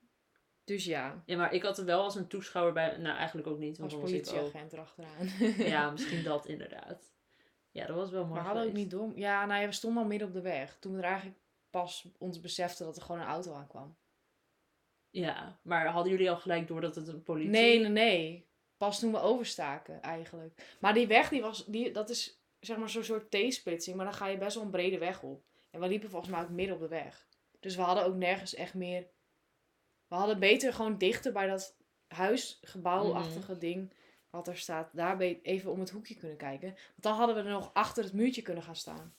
Dus 0.64 0.84
ja, 0.84 1.22
maar 1.26 1.52
ik 1.52 1.62
had 1.62 1.78
er 1.78 1.84
wel 1.84 2.02
als 2.02 2.14
een 2.14 2.26
toeschouwer 2.26 2.72
bij. 2.72 2.96
Nou, 2.96 3.16
eigenlijk 3.16 3.46
ook 3.46 3.58
niet. 3.58 3.78
Want 3.78 3.92
als 3.92 4.00
ook. 4.00 4.06
politieagent 4.06 4.72
erachteraan. 4.72 5.28
Ja, 5.72 5.90
misschien 5.90 6.22
dat 6.22 6.46
inderdaad. 6.46 7.10
Ja, 7.70 7.86
dat 7.86 7.96
was 7.96 8.10
wel 8.10 8.24
mooi 8.26 8.40
We 8.40 8.46
hadden 8.46 8.66
ook 8.66 8.72
niet 8.72 8.90
dom. 8.90 9.12
Ja, 9.16 9.46
nou 9.46 9.60
ja, 9.60 9.66
we 9.66 9.72
stonden 9.72 10.02
al 10.02 10.08
midden 10.08 10.28
op 10.28 10.34
de 10.34 10.40
weg. 10.40 10.76
Toen 10.78 10.92
we 10.92 10.98
er 10.98 11.04
eigenlijk 11.04 11.38
pas 11.70 12.08
ons 12.18 12.40
beseften 12.40 12.86
dat 12.86 12.96
er 12.96 13.02
gewoon 13.02 13.20
een 13.20 13.26
auto 13.26 13.54
aankwam. 13.54 13.96
Ja, 15.10 15.58
maar 15.62 15.86
hadden 15.86 16.12
jullie 16.12 16.30
al 16.30 16.36
gelijk 16.36 16.68
door 16.68 16.80
dat 16.80 16.94
het 16.94 17.08
een 17.08 17.22
politie... 17.22 17.50
Nee, 17.50 17.78
nee, 17.78 17.88
nee. 17.88 18.46
Pas 18.76 18.98
toen 18.98 19.12
we 19.12 19.20
overstaken 19.20 20.02
eigenlijk. 20.02 20.76
Maar 20.80 20.94
die 20.94 21.06
weg, 21.06 21.28
die 21.28 21.40
was, 21.40 21.66
die, 21.66 21.90
dat 21.90 22.10
is 22.10 22.42
zeg 22.60 22.76
maar 22.76 22.88
zo'n 22.88 23.04
soort 23.04 23.30
T-splitsing. 23.30 23.96
Maar 23.96 24.04
dan 24.04 24.14
ga 24.14 24.26
je 24.26 24.38
best 24.38 24.54
wel 24.54 24.64
een 24.64 24.70
brede 24.70 24.98
weg 24.98 25.22
op. 25.22 25.44
En 25.70 25.80
we 25.80 25.88
liepen 25.88 26.10
volgens 26.10 26.30
mij 26.30 26.42
ook 26.42 26.48
midden 26.48 26.74
op 26.74 26.80
de 26.80 26.88
weg. 26.88 27.26
Dus 27.60 27.76
we 27.76 27.82
hadden 27.82 28.04
ook 28.04 28.14
nergens 28.14 28.54
echt 28.54 28.74
meer... 28.74 29.06
We 30.12 30.18
hadden 30.18 30.38
beter 30.38 30.72
gewoon 30.72 30.98
dichter 30.98 31.32
bij 31.32 31.46
dat 31.46 31.76
huisgebouwachtige 32.06 33.58
ding 33.58 33.92
wat 34.30 34.48
er 34.48 34.56
staat. 34.56 34.90
Daar 34.92 35.18
even 35.18 35.70
om 35.70 35.80
het 35.80 35.90
hoekje 35.90 36.14
kunnen 36.14 36.36
kijken. 36.36 36.68
Want 36.68 37.02
dan 37.02 37.14
hadden 37.14 37.36
we 37.36 37.42
er 37.42 37.50
nog 37.50 37.70
achter 37.74 38.04
het 38.04 38.12
muurtje 38.12 38.42
kunnen 38.42 38.62
gaan 38.62 38.76
staan. 38.76 39.14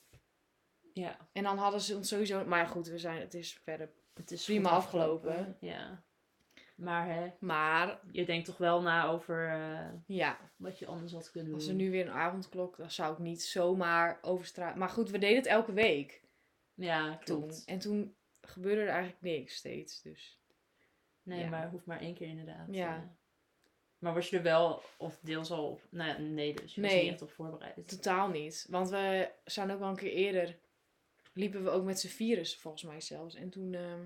Ja, 0.93 1.17
En 1.31 1.43
dan 1.43 1.57
hadden 1.57 1.81
ze 1.81 1.95
ons 1.95 2.07
sowieso... 2.07 2.45
Maar 2.45 2.59
ja, 2.59 2.65
goed, 2.65 2.87
we 2.87 2.97
zijn, 2.97 3.19
het 3.19 3.33
is 3.33 3.53
verder... 3.53 3.89
het 4.13 4.31
is 4.31 4.43
Prima 4.43 4.69
afgelopen. 4.69 5.57
Ja. 5.59 6.03
Maar 6.75 7.07
hè, 7.07 7.31
Maar 7.39 7.99
je 8.11 8.25
denkt 8.25 8.45
toch 8.45 8.57
wel 8.57 8.81
na 8.81 9.07
over 9.07 9.49
eh, 9.49 9.89
ja, 10.05 10.51
wat 10.55 10.79
je 10.79 10.85
anders 10.85 11.13
had 11.13 11.31
kunnen 11.31 11.49
doen. 11.49 11.59
als 11.59 11.69
er 11.69 11.75
nu 11.75 11.91
weer 11.91 12.05
een 12.05 12.13
avondklok... 12.13 12.77
Dan 12.77 12.91
zou 12.91 13.13
ik 13.13 13.19
niet 13.19 13.43
zomaar 13.43 14.19
over 14.21 14.45
straat... 14.45 14.75
Maar 14.75 14.89
goed, 14.89 15.09
we 15.09 15.17
deden 15.17 15.37
het 15.37 15.45
elke 15.45 15.73
week. 15.73 16.21
Ja, 16.73 17.17
toen. 17.17 17.39
klopt. 17.39 17.63
En 17.65 17.79
toen 17.79 18.15
gebeurde 18.41 18.81
er 18.81 18.87
eigenlijk 18.87 19.21
niks 19.21 19.55
steeds. 19.55 20.01
Dus 20.01 20.41
Nee, 21.23 21.39
Ja. 21.39 21.49
maar 21.49 21.69
hoeft 21.69 21.85
maar 21.85 21.99
één 21.99 22.13
keer 22.13 22.27
inderdaad. 22.27 22.67
Ja. 22.71 22.95
eh. 22.95 23.01
Maar 23.97 24.13
was 24.13 24.29
je 24.29 24.37
er 24.37 24.43
wel, 24.43 24.81
of 24.97 25.19
deels 25.21 25.51
al 25.51 25.69
op... 25.69 25.81
Nou 25.89 26.21
nee 26.21 26.53
dus. 26.53 26.75
Je 26.75 26.81
was 26.81 26.91
Nee. 26.91 27.03
niet 27.03 27.11
echt 27.11 27.21
op 27.21 27.31
voorbereid. 27.31 27.87
totaal 27.87 28.27
niet. 28.29 28.65
Want 28.69 28.89
we 28.89 29.29
zijn 29.45 29.71
ook 29.71 29.79
wel 29.79 29.89
een 29.89 29.95
keer 29.95 30.11
eerder... 30.11 30.57
Liepen 31.33 31.63
we 31.63 31.69
ook 31.69 31.83
met 31.83 31.99
z'n 31.99 32.07
virus, 32.07 32.57
volgens 32.57 32.83
mij 32.83 33.01
zelfs. 33.01 33.35
En 33.35 33.49
toen 33.49 33.73
ehm, 33.73 34.01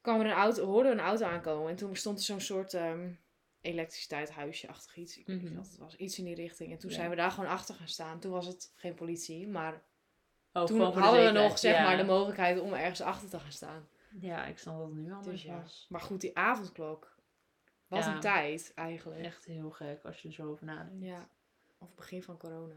kwam 0.00 0.20
er 0.20 0.26
een 0.26 0.32
auto, 0.32 0.64
hoorden 0.66 0.92
we 0.96 0.98
een 1.00 1.06
auto 1.06 1.24
aankomen. 1.24 1.70
En 1.70 1.76
toen 1.76 1.96
stond 1.96 2.18
er 2.18 2.24
zo'n 2.24 2.40
soort 2.40 2.74
ehm 2.74 3.08
elektriciteitshuisje-achtig 3.60 4.96
iets. 4.96 5.18
Ik 5.18 5.26
weet 5.26 5.36
niet 5.42 5.50
Mhm. 5.50 5.56
wat 5.56 5.66
het 5.68 5.78
was. 5.78 5.96
Iets 5.96 6.18
in 6.18 6.24
die 6.24 6.34
richting. 6.34 6.72
En 6.72 6.78
toen 6.78 6.90
Ja. 6.90 6.96
zijn 6.96 7.10
we 7.10 7.16
daar 7.16 7.30
gewoon 7.30 7.50
achter 7.50 7.74
gaan 7.74 7.88
staan. 7.88 8.20
Toen 8.20 8.32
was 8.32 8.46
het 8.46 8.72
geen 8.76 8.94
politie, 8.94 9.48
maar 9.48 9.82
Oh, 10.52 10.64
toen 10.64 10.80
hadden 10.80 11.24
we 11.24 11.30
nog 11.30 11.58
zeg 11.58 11.74
ja. 11.76 11.82
maar 11.82 11.96
de 11.96 12.04
mogelijkheid 12.04 12.60
om 12.60 12.72
ergens 12.72 13.00
achter 13.00 13.28
te 13.28 13.38
gaan 13.38 13.52
staan. 13.52 13.88
Ja, 14.20 14.44
ik 14.46 14.58
snap 14.58 14.78
dat 14.78 14.86
het 14.86 14.96
nu 14.96 15.12
anders 15.12 15.42
Dus 15.42 15.42
ja. 15.42 15.60
was. 15.60 15.86
Maar 15.88 16.00
goed, 16.00 16.20
die 16.20 16.36
avondklok. 16.38 17.14
Wat 17.86 18.04
Ja. 18.04 18.14
een 18.14 18.20
tijd 18.20 18.72
eigenlijk. 18.74 19.20
Echt 19.20 19.44
heel 19.44 19.70
gek 19.70 20.04
als 20.04 20.22
je 20.22 20.28
er 20.28 20.34
zo 20.34 20.50
over 20.50 20.66
nadenkt. 20.66 21.04
Ja. 21.04 21.28
Of 21.78 21.94
begin 21.94 22.22
van 22.22 22.36
corona. 22.38 22.74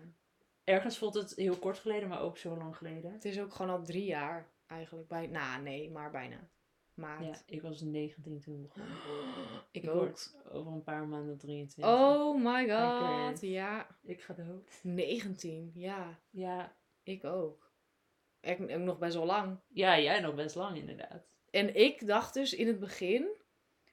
Ergens 0.63 0.97
voelt 0.97 1.13
het 1.13 1.35
heel 1.35 1.57
kort 1.57 1.77
geleden, 1.79 2.09
maar 2.09 2.21
ook 2.21 2.37
zo 2.37 2.57
lang 2.57 2.75
geleden. 2.77 3.11
Het 3.11 3.25
is 3.25 3.39
ook 3.39 3.53
gewoon 3.53 3.71
al 3.77 3.83
drie 3.83 4.05
jaar 4.05 4.49
eigenlijk. 4.67 5.07
Bij, 5.07 5.27
nou, 5.27 5.61
nee, 5.61 5.91
maar 5.91 6.11
bijna. 6.11 6.49
Maart. 6.93 7.25
Ja, 7.25 7.35
ik 7.45 7.61
was 7.61 7.81
19 7.81 8.39
toen 8.39 8.61
begonnen. 8.61 8.95
Ik, 9.71 9.83
Ik 9.83 9.89
ook. 9.89 10.17
over 10.51 10.71
een 10.71 10.83
paar 10.83 11.07
maanden 11.07 11.37
23. 11.37 11.93
Oh 11.93 12.43
my 12.43 12.69
god. 12.69 13.41
Ja. 13.41 13.87
Ik 14.01 14.21
ga 14.21 14.33
dood. 14.33 14.79
19. 14.83 15.71
Ja, 15.75 16.19
Ja. 16.29 16.75
ik 17.03 17.23
ook. 17.23 17.68
Ik, 18.41 18.59
ik 18.59 18.77
nog 18.77 18.97
best 18.97 19.15
wel 19.15 19.25
lang. 19.25 19.57
ja, 19.67 19.99
jij 19.99 20.19
nog 20.19 20.35
best 20.35 20.55
lang 20.55 20.77
inderdaad. 20.77 21.27
En 21.51 21.75
ik 21.75 22.07
dacht 22.07 22.33
dus 22.33 22.53
in 22.53 22.67
het 22.67 22.79
begin. 22.79 23.27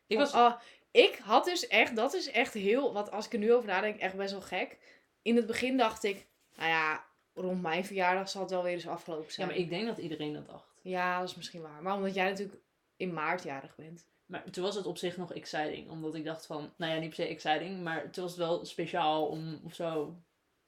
Ik 0.06 0.16
van, 0.16 0.24
was... 0.24 0.32
ah, 0.32 0.60
ik 0.90 1.16
had 1.22 1.44
dus 1.44 1.66
echt, 1.66 1.96
dat 1.96 2.14
is 2.14 2.30
echt 2.30 2.54
heel, 2.54 2.92
wat 2.92 3.10
als 3.10 3.26
ik 3.26 3.32
er 3.32 3.38
nu 3.38 3.52
over 3.52 3.68
nadenk, 3.68 4.00
echt 4.00 4.16
best 4.16 4.32
wel 4.32 4.40
gek. 4.40 4.78
In 5.22 5.36
het 5.36 5.46
begin 5.46 5.76
dacht 5.76 6.04
ik, 6.04 6.26
nou 6.56 6.68
ja, 6.68 7.04
rond 7.34 7.62
mijn 7.62 7.84
verjaardag 7.84 8.28
zal 8.28 8.40
het 8.42 8.50
wel 8.50 8.62
weer 8.62 8.72
eens 8.72 8.86
afgelopen 8.88 9.26
Ja, 9.26 9.32
zijn. 9.32 9.46
maar 9.46 9.56
ik 9.56 9.68
denk 9.68 9.86
dat 9.86 9.98
iedereen 9.98 10.32
dat 10.32 10.46
dacht. 10.46 10.74
Ja, 10.82 11.20
dat 11.20 11.28
is 11.28 11.34
misschien 11.34 11.62
waar. 11.62 11.82
Maar 11.82 11.94
omdat 11.96 12.14
jij 12.14 12.28
natuurlijk 12.30 12.58
in 12.96 13.12
maart 13.12 13.42
jarig 13.42 13.76
bent. 13.76 14.06
Maar 14.26 14.50
toen 14.50 14.64
was 14.64 14.74
het 14.74 14.86
op 14.86 14.98
zich 14.98 15.16
nog 15.16 15.32
exciting. 15.32 15.90
Omdat 15.90 16.14
ik 16.14 16.24
dacht 16.24 16.46
van... 16.46 16.72
Nou 16.76 16.92
ja, 16.92 16.98
niet 16.98 17.08
per 17.08 17.24
se 17.24 17.26
exciting. 17.26 17.82
Maar 17.82 18.10
toen 18.10 18.22
was 18.22 18.32
het 18.32 18.40
wel 18.46 18.64
speciaal 18.64 19.26
om... 19.26 19.60
Of 19.64 19.74
zo. 19.74 20.16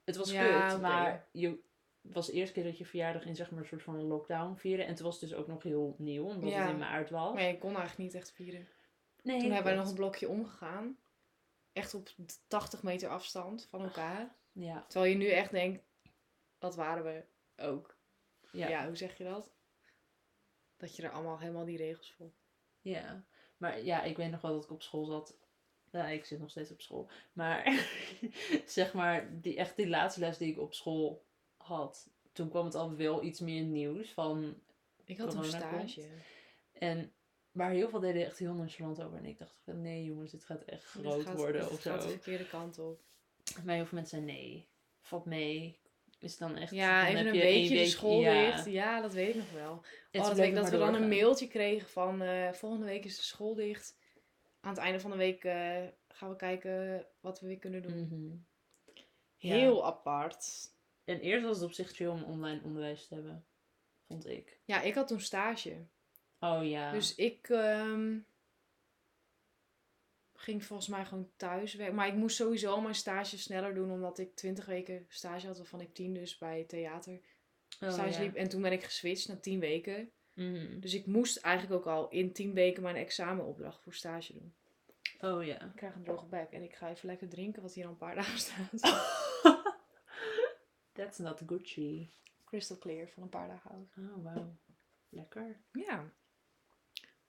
Het 0.03 0.15
was 0.15 0.31
Ja, 0.31 0.69
kut. 0.69 0.81
Maar 0.81 1.27
je... 1.31 1.59
Het 2.01 2.13
was 2.13 2.25
de 2.25 2.33
eerste 2.33 2.53
keer 2.53 2.63
dat 2.63 2.77
je 2.77 2.85
verjaardag 2.85 3.25
in 3.25 3.35
zeg 3.35 3.51
maar 3.51 3.59
een 3.59 3.65
soort 3.67 3.83
van 3.83 4.01
lockdown 4.01 4.55
vierde. 4.55 4.83
En 4.83 4.95
toen 4.95 5.05
was 5.05 5.19
het 5.19 5.29
dus 5.29 5.37
ook 5.39 5.47
nog 5.47 5.63
heel 5.63 5.95
nieuw. 5.97 6.25
Omdat 6.25 6.49
Ja. 6.49 6.61
het 6.61 6.69
in 6.69 6.77
maart 6.77 7.09
was. 7.09 7.33
Maar 7.33 7.43
je 7.43 7.57
kon 7.57 7.75
eigenlijk 7.75 7.97
niet 7.97 8.13
echt 8.13 8.31
vieren. 8.31 8.67
Nee, 9.23 9.39
Toen 9.39 9.51
hebben 9.51 9.71
wij 9.71 9.81
nog 9.81 9.89
een 9.89 9.95
blokje 9.95 10.29
omgegaan. 10.29 10.97
Echt 11.73 11.93
op 11.93 12.09
80 12.47 12.83
meter 12.83 13.09
afstand 13.09 13.67
van 13.69 13.81
elkaar. 13.83 14.35
Ja. 14.51 14.85
Terwijl 14.87 15.11
je 15.11 15.17
nu 15.17 15.27
echt 15.27 15.51
denkt, 15.51 15.83
wat 16.59 16.75
waren 16.75 17.03
we 17.03 17.23
ook. 17.63 17.97
Ja. 18.51 18.67
Ja, 18.67 18.85
hoe 18.87 18.95
zeg 18.95 19.17
je 19.17 19.23
dat? 19.23 19.51
Dat 20.77 20.95
je 20.95 21.03
er 21.03 21.11
allemaal 21.11 21.39
helemaal 21.39 21.65
die 21.65 21.77
regels 21.77 22.13
volgt. 22.17 22.41
Ja, 22.81 23.23
maar 23.57 23.83
ja, 23.83 24.03
ik 24.03 24.17
weet 24.17 24.31
nog 24.31 24.41
wel 24.41 24.53
dat 24.53 24.63
ik 24.63 24.71
op 24.71 24.81
school 24.81 25.05
zat. 25.05 25.37
Ja, 25.91 26.07
ik 26.07 26.25
zit 26.25 26.39
nog 26.39 26.49
steeds 26.49 26.71
op 26.71 26.81
school. 26.81 27.09
Maar 27.33 27.85
zeg 28.65 28.93
maar, 28.93 29.41
die, 29.41 29.55
echt 29.57 29.75
die 29.75 29.87
laatste 29.87 30.19
les 30.19 30.37
die 30.37 30.51
ik 30.51 30.59
op 30.59 30.73
school 30.73 31.25
had. 31.69 32.09
Toen 32.31 32.49
kwam 32.49 32.65
het 32.65 32.75
al 32.75 32.95
wel 32.95 33.23
iets 33.23 33.39
meer 33.39 33.63
nieuws 33.63 34.11
van... 34.11 34.55
Ik 35.05 35.17
had 35.17 35.33
een 35.33 35.39
komt. 35.39 35.51
stage. 35.51 36.07
En, 36.73 37.11
maar 37.51 37.71
heel 37.71 37.89
veel 37.89 37.99
deden 37.99 38.25
echt 38.25 38.37
heel 38.39 38.53
nonchalant 38.53 39.01
over. 39.01 39.17
En 39.17 39.25
ik 39.25 39.37
dacht 39.37 39.61
van, 39.63 39.81
nee 39.81 40.03
jongens, 40.03 40.31
dit 40.31 40.43
gaat 40.45 40.63
echt 40.63 40.93
Dit 40.93 41.03
groot 41.03 41.23
gaat- 41.23 41.35
worden 41.37 41.61
dit 41.61 41.71
of 41.71 41.81
gaat 41.81 42.01
de 42.01 42.09
verkeerde 42.09 42.47
kant 42.47 42.79
op. 42.79 43.01
Maar 43.63 43.75
heel 43.75 43.85
veel 43.85 43.97
mensen 43.97 44.19
zeiden, 44.19 44.41
nee, 44.41 44.67
valt 45.01 45.25
mee. 45.25 45.79
Is 46.19 46.37
dan 46.37 46.55
echt... 46.55 46.71
Ja, 46.71 46.97
dan 47.01 47.05
even 47.07 47.17
heb 47.25 47.27
een 47.27 47.39
je 47.39 47.45
één 47.45 47.59
weekje 47.69 47.77
de 47.77 47.85
school 47.89 48.21
dicht. 48.21 48.65
Ja, 48.65 49.01
dat 49.01 49.13
weet 49.13 49.29
ik 49.29 49.35
nog 49.35 49.51
wel. 49.51 49.71
Oh, 49.71 49.83
dat, 50.11 50.37
week 50.37 50.55
dat 50.55 50.69
we 50.69 50.77
dan 50.77 50.93
een 50.93 51.07
mailtje 51.07 51.47
kregen 51.47 51.89
van 51.89 52.21
eh, 52.21 52.51
volgende 52.51 52.85
week 52.85 53.05
is 53.05 53.15
de 53.15 53.23
school 53.23 53.55
dicht. 53.55 53.97
Aan 54.59 54.73
het 54.73 54.79
einde 54.79 54.99
van 54.99 55.11
de 55.11 55.17
week 55.17 55.43
eh, 55.43 55.81
gaan 56.07 56.29
we 56.29 56.35
kijken 56.35 57.05
wat 57.19 57.39
we 57.39 57.47
weer 57.47 57.59
kunnen 57.59 57.81
doen. 57.81 57.99
Mhm. 57.99 58.35
Heel 59.37 59.85
apart. 59.85 60.67
En 61.09 61.19
eerst 61.19 61.45
was 61.45 61.55
het 61.55 61.65
op 61.65 61.71
zich 61.71 61.91
chill 61.91 62.07
om 62.07 62.23
online 62.23 62.61
onderwijs 62.63 63.07
te 63.07 63.13
hebben. 63.13 63.45
Vond 64.07 64.27
ik. 64.27 64.59
Ja, 64.65 64.81
ik 64.81 64.93
had 64.93 65.07
toen 65.07 65.19
stage. 65.19 65.85
Oh 66.39 66.67
ja. 66.67 66.91
Dus 66.91 67.15
ik 67.15 67.49
ehm, 67.49 68.17
ging 70.35 70.65
volgens 70.65 70.87
mij 70.87 71.05
gewoon 71.05 71.29
thuis 71.35 71.73
werken. 71.73 71.95
Maar 71.95 72.07
ik 72.07 72.13
moest 72.13 72.35
sowieso 72.35 72.71
al 72.71 72.81
mijn 72.81 72.95
stage 72.95 73.37
sneller 73.37 73.73
doen, 73.73 73.91
omdat 73.91 74.19
ik 74.19 74.35
20 74.35 74.65
weken 74.65 75.05
stage 75.09 75.47
had, 75.47 75.57
waarvan 75.57 75.81
ik 75.81 75.93
10 75.93 76.13
dus 76.13 76.37
bij 76.37 76.63
theater 76.63 77.19
Oh, 77.79 77.91
stage 77.91 78.11
ja. 78.11 78.19
liep. 78.19 78.35
En 78.35 78.49
toen 78.49 78.61
ben 78.61 78.71
ik 78.71 78.83
geswitcht 78.83 79.27
naar 79.27 79.39
10 79.39 79.59
weken. 79.59 80.11
Mhm. 80.33 80.79
Dus 80.79 80.93
ik 80.93 81.05
moest 81.05 81.37
eigenlijk 81.37 81.75
ook 81.75 81.93
al 81.93 82.09
in 82.09 82.33
10 82.33 82.53
weken 82.53 82.83
mijn 82.83 82.95
examenopdracht 82.95 83.83
voor 83.83 83.93
stage 83.93 84.33
doen. 84.33 84.53
Oh 85.19 85.45
ja. 85.45 85.61
Ik 85.61 85.75
krijg 85.75 85.95
een 85.95 86.03
droge 86.03 86.25
bek 86.25 86.51
en 86.51 86.63
ik 86.63 86.75
ga 86.75 86.89
even 86.89 87.07
lekker 87.07 87.29
drinken, 87.29 87.61
wat 87.61 87.73
hier 87.73 87.85
al 87.85 87.91
een 87.91 87.97
paar 87.97 88.15
dagen 88.15 88.39
staat. 88.39 88.69
That's 90.99 91.17
not 91.17 91.41
Gucci. 91.47 92.11
Crystal 92.45 92.77
clear 92.77 93.07
van 93.07 93.23
een 93.23 93.29
paar 93.29 93.47
dagen 93.47 93.71
oud. 93.71 93.95
Oh, 93.97 94.23
wauw. 94.23 94.55
Lekker. 95.09 95.59
Ja. 95.71 96.11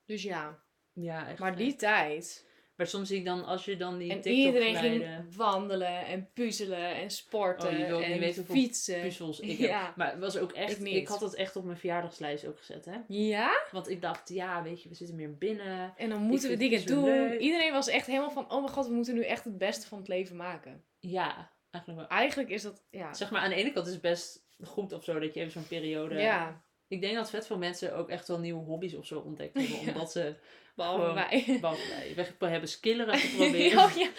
Dus 0.04 0.22
ja, 0.22 0.58
Ja, 0.92 1.28
echt. 1.28 1.38
maar 1.38 1.56
die 1.56 1.76
tijd. 1.76 2.48
Maar 2.76 2.86
soms 2.88 3.08
zie 3.08 3.18
ik 3.18 3.24
dan, 3.24 3.44
als 3.44 3.64
je 3.64 3.76
dan 3.76 3.98
die 3.98 4.10
En 4.10 4.20
TikTok 4.20 4.44
iedereen 4.46 4.76
ging 4.76 5.34
wandelen 5.36 6.06
en 6.06 6.30
puzzelen 6.34 6.94
en 6.94 7.10
sporten 7.10 7.68
Oh, 7.70 7.78
je 7.78 7.86
wil 7.86 7.98
niet 7.98 8.08
en 8.08 8.18
weten 8.18 8.44
fietsen. 8.44 9.00
puzzels 9.00 9.40
ik 9.40 9.58
Ja. 9.68 9.84
heb. 9.86 9.96
Maar 9.96 10.10
het 10.10 10.20
was 10.20 10.36
ook 10.38 10.52
echt, 10.52 10.80
Ik 10.80 10.86
ik, 10.94 11.08
had 11.08 11.20
het 11.20 11.34
echt 11.34 11.56
op 11.56 11.64
mijn 11.64 11.76
verjaardagslijst 11.78 12.46
ook 12.46 12.58
gezet, 12.58 12.84
hè. 12.84 12.96
Ja? 13.06 13.66
Want 13.70 13.88
ik 13.88 14.00
dacht, 14.02 14.28
ja, 14.28 14.62
weet 14.62 14.82
je, 14.82 14.88
we 14.88 14.94
zitten 14.94 15.16
meer 15.16 15.36
binnen. 15.38 15.92
En 15.96 16.08
dan 16.08 16.20
moeten 16.22 16.50
we 16.50 16.56
dingen 16.56 16.86
doen. 16.86 17.04
leuk. 17.04 17.40
Iedereen 17.40 17.72
was 17.72 17.88
echt 17.88 18.06
helemaal 18.06 18.30
van, 18.30 18.50
oh 18.50 18.60
mijn 18.62 18.72
god, 18.74 18.86
we 18.86 18.92
moeten 18.92 19.14
nu 19.14 19.24
echt 19.24 19.44
het 19.44 19.58
beste 19.58 19.86
van 19.86 19.98
het 19.98 20.08
leven 20.08 20.36
maken. 20.36 20.84
Ja, 20.98 21.50
eigenlijk 21.70 22.08
wel. 22.08 22.18
Eigenlijk 22.18 22.48
is 22.50 22.62
dat, 22.62 22.84
ja. 22.90 23.12
Zeg 23.14 23.30
maar, 23.30 23.40
aan 23.40 23.50
de 23.50 23.54
ene 23.56 23.72
kant 23.72 23.86
is 23.86 23.92
het 23.92 24.02
best 24.02 24.46
goed 24.62 24.92
of 24.92 25.04
zo, 25.04 25.18
dat 25.18 25.34
je 25.34 25.40
even 25.40 25.52
zo'n 25.52 25.66
periode... 25.68 26.14
Ja, 26.14 26.62
Ik 26.88 27.00
denk 27.00 27.14
dat 27.14 27.30
vet 27.30 27.46
veel 27.46 27.58
mensen 27.58 27.94
ook 27.96 28.08
echt 28.08 28.28
wel 28.28 28.38
nieuwe 28.38 28.64
hobby's 28.64 28.94
of 28.94 29.06
zo 29.06 29.18
ontdekt 29.18 29.54
hebben. 29.58 29.80
Ja. 29.86 29.92
Omdat 29.92 30.12
ze, 30.12 30.34
behalve 30.74 31.12
wij. 31.12 31.44
behalve 31.60 31.88
wij, 32.14 32.26
we 32.38 32.46
hebben 32.46 32.68
skilleren 32.68 33.18
geprobeerd. 33.18 33.74
oh 33.84 33.92
ja. 33.96 34.10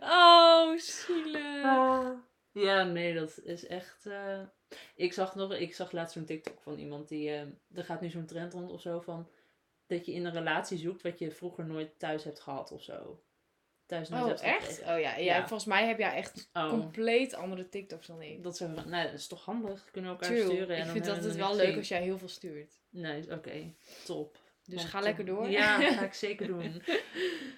oh, 0.00 0.78
zielig. 0.78 1.64
Ah. 1.64 2.10
Ja, 2.52 2.82
nee, 2.82 3.14
dat 3.14 3.40
is 3.44 3.66
echt. 3.66 4.06
eh, 4.06 4.40
Ik 4.94 5.12
zag 5.12 5.34
nog, 5.34 5.54
ik 5.54 5.74
zag 5.74 5.92
laatst 5.92 6.14
zo'n 6.14 6.24
TikTok 6.24 6.60
van 6.62 6.78
iemand 6.78 7.08
die. 7.08 7.30
eh, 7.30 7.40
er 7.74 7.84
gaat 7.84 8.00
nu 8.00 8.10
zo'n 8.10 8.26
trend 8.26 8.52
rond 8.52 8.70
of 8.70 8.80
zo 8.80 9.00
van. 9.00 9.28
Dat 9.86 10.06
je 10.06 10.12
in 10.12 10.24
een 10.24 10.32
relatie 10.32 10.78
zoekt 10.78 11.02
wat 11.02 11.18
je 11.18 11.30
vroeger 11.30 11.66
nooit 11.66 11.98
thuis 11.98 12.24
hebt 12.24 12.40
gehad 12.40 12.72
of 12.72 12.82
zo. 12.82 13.22
Thuis 13.92 14.08
nooit 14.08 14.40
Oh, 14.40 14.46
echt? 14.46 14.80
Oh 14.80 14.86
ja, 14.86 14.96
ja, 14.96 15.16
Ja. 15.16 15.38
volgens 15.38 15.64
mij 15.64 15.86
heb 15.86 15.98
jij 15.98 16.12
echt 16.14 16.48
Oh. 16.52 16.68
compleet 16.68 17.34
andere 17.34 17.68
TikToks 17.68 18.06
dan 18.06 18.22
ik. 18.22 18.42
Dat, 18.42 18.60
nou, 18.60 19.04
dat 19.06 19.12
is 19.12 19.26
toch 19.26 19.44
handig? 19.44 19.88
Kunnen 19.90 20.10
we 20.10 20.16
elkaar 20.16 20.36
True. 20.38 20.50
sturen. 20.54 20.76
En 20.76 20.84
Ik 20.86 20.90
vind 20.92 21.04
dat 21.04 21.16
het 21.16 21.24
we 21.24 21.38
wel 21.38 21.56
leuk 21.56 21.76
als 21.76 21.88
jij 21.88 22.02
heel 22.02 22.18
veel 22.18 22.28
stuurt. 22.28 22.72
Nee, 22.90 23.22
oké. 23.32 23.72
Top. 24.04 24.38
Dus 24.66 24.76
Want, 24.76 24.88
ga 24.88 25.00
lekker 25.00 25.24
door. 25.24 25.50
Ja, 25.50 25.80
ga 25.98 26.04
ik 26.04 26.14
zeker 26.14 26.46
doen. 26.46 26.82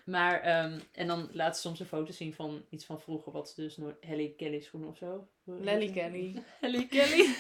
Maar, 0.05 0.41
ehm, 0.41 0.79
en 0.93 1.07
dan 1.07 1.29
laat 1.33 1.55
ze 1.57 1.61
soms 1.61 1.81
een 1.81 1.87
foto 1.87 2.13
zien 2.13 2.35
van 2.35 2.65
iets 2.71 2.85
van 2.85 3.01
vroeger, 3.01 3.33
wat 3.33 3.49
ze 3.49 3.61
dus 3.61 3.77
nooit... 3.77 3.97
Helly 4.01 4.35
Kelly 4.37 4.61
schoenen 4.61 4.89
of 4.89 4.97
zo. 4.97 5.29
Lelly 5.45 5.91
Kelly. 5.93 6.43
Helly 6.61 6.87
Kelly. 6.87 7.27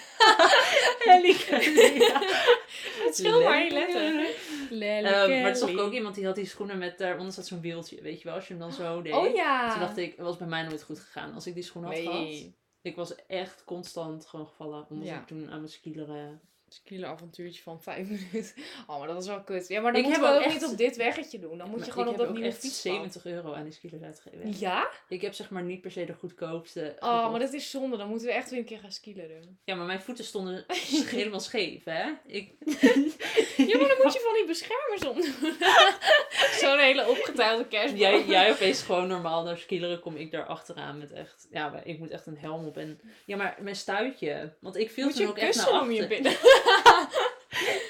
Het 3.04 3.16
scheelt 3.16 3.44
maar 3.44 3.58
één 3.60 3.72
Lelly 3.72 3.92
letter. 3.92 4.12
Kelly. 4.12 4.34
Lelly 4.78 5.06
Ehm, 5.06 5.40
maar 5.42 5.50
er 5.50 5.56
zag 5.56 5.68
ik 5.68 5.74
Kelly. 5.74 5.86
ook 5.88 5.92
iemand 5.94 6.14
die 6.14 6.24
had 6.26 6.34
die 6.34 6.46
schoenen 6.46 6.78
met 6.78 6.98
daaronder 6.98 7.32
zat 7.32 7.46
zo'n 7.46 7.60
wieltje, 7.60 8.02
weet 8.02 8.18
je 8.18 8.24
wel, 8.24 8.34
als 8.34 8.46
je 8.48 8.52
hem 8.54 8.62
dan 8.62 8.72
zo 8.72 9.02
deed. 9.02 9.12
Oh 9.12 9.34
ja. 9.34 9.70
Toen 9.70 9.80
dacht 9.80 9.96
ik, 9.96 10.10
het 10.16 10.26
was 10.26 10.36
bij 10.36 10.46
mij 10.46 10.62
nooit 10.62 10.82
goed 10.82 10.98
gegaan. 10.98 11.34
Als 11.34 11.46
ik 11.46 11.54
die 11.54 11.62
schoen 11.62 11.84
had 11.84 11.94
gehad, 11.98 12.12
Nee. 12.12 12.56
ik 12.82 12.96
was 12.96 13.14
echt 13.26 13.64
constant 13.64 14.26
gewoon 14.26 14.46
gevallen. 14.46 14.86
Omdat 14.88 15.08
Ja. 15.08 15.20
ik 15.20 15.26
toen 15.26 15.50
aan 15.50 15.58
mijn 15.58 15.68
skileren... 15.68 16.40
Skieler 16.74 17.08
avontuurtje 17.08 17.62
van 17.62 17.82
vijf 17.82 18.08
minuten. 18.08 18.52
Oh, 18.86 18.98
maar 18.98 19.08
dat 19.08 19.22
is 19.22 19.28
wel 19.28 19.42
kut. 19.42 19.68
Ja, 19.68 19.80
maar 19.80 19.92
dan 19.92 20.00
Ik 20.00 20.06
moeten 20.06 20.24
we 20.24 20.34
ook 20.36 20.42
echt- 20.42 20.54
niet 20.60 20.70
op 20.70 20.76
dit 20.76 20.96
weggetje 20.96 21.38
doen. 21.38 21.58
Dan 21.58 21.68
moet 21.70 21.78
je 21.78 21.84
Maar 21.84 21.94
gewoon 21.94 22.08
op 22.08 22.16
dat 22.16 22.32
nieuwe 22.32 22.52
fietspad. 22.52 22.92
70 22.92 23.26
euro 23.26 23.52
aan 23.52 23.62
die 23.64 23.72
skilers 23.72 24.02
uitgegeven. 24.02 24.58
Ja? 24.58 24.90
Ik 25.08 25.20
heb 25.20 25.32
zeg 25.34 25.50
maar 25.50 25.62
niet 25.62 25.80
per 25.80 25.90
se 25.90 26.04
de 26.04 26.12
goedkoopste. 26.14 26.96
Oh, 26.98 27.08
gekocht. 27.14 27.30
maar 27.30 27.40
dat 27.40 27.52
is 27.52 27.70
zonde. 27.70 27.96
Dan 27.96 28.08
moeten 28.08 28.26
we 28.26 28.32
echt 28.32 28.50
weer 28.50 28.58
een 28.58 28.64
keer 28.64 28.78
gaan 28.78 28.92
skileren. 28.92 29.58
Ja, 29.64 29.74
maar 29.74 29.86
mijn 29.86 30.00
voeten 30.00 30.24
stonden 30.24 30.64
helemaal 31.16 31.40
scheef, 31.40 31.84
hè? 31.84 32.10
Ik... 32.26 32.52
Ja, 33.56 33.78
maar 33.78 33.88
dan 33.88 33.96
moet 34.02 34.12
je 34.12 34.20
van 34.20 34.34
die 34.34 34.46
beschermers 34.46 35.04
om 35.04 35.20
doen. 35.20 35.56
Zo'n 36.60 36.78
hele 36.78 37.08
opgetuigde 37.08 37.66
kerstboom. 37.68 38.00
jij, 38.00 38.24
jij 38.24 38.52
opeens 38.52 38.82
gewoon 38.82 39.08
normaal 39.08 39.42
naar 39.42 39.58
skileren, 39.58 40.00
kom 40.00 40.16
ik 40.16 40.30
daar 40.30 40.46
achteraan 40.46 40.98
met 40.98 41.12
echt... 41.12 41.46
Ja, 41.50 41.68
maar 41.68 41.86
ik 41.86 41.98
moet 41.98 42.10
echt 42.10 42.26
een 42.26 42.38
helm 42.38 42.66
op 42.66 42.76
en... 42.76 43.00
Ja, 43.26 43.36
maar 43.36 43.56
mijn 43.60 43.76
stuitje. 43.76 44.56
Want 44.60 44.76
ik 44.76 44.90
viel 44.90 45.10
toen 45.10 45.22
je 45.22 45.28
ook 45.28 45.38
echt 45.38 45.56
naar 45.56 45.90
je 45.92 46.06
binnen. 46.06 46.36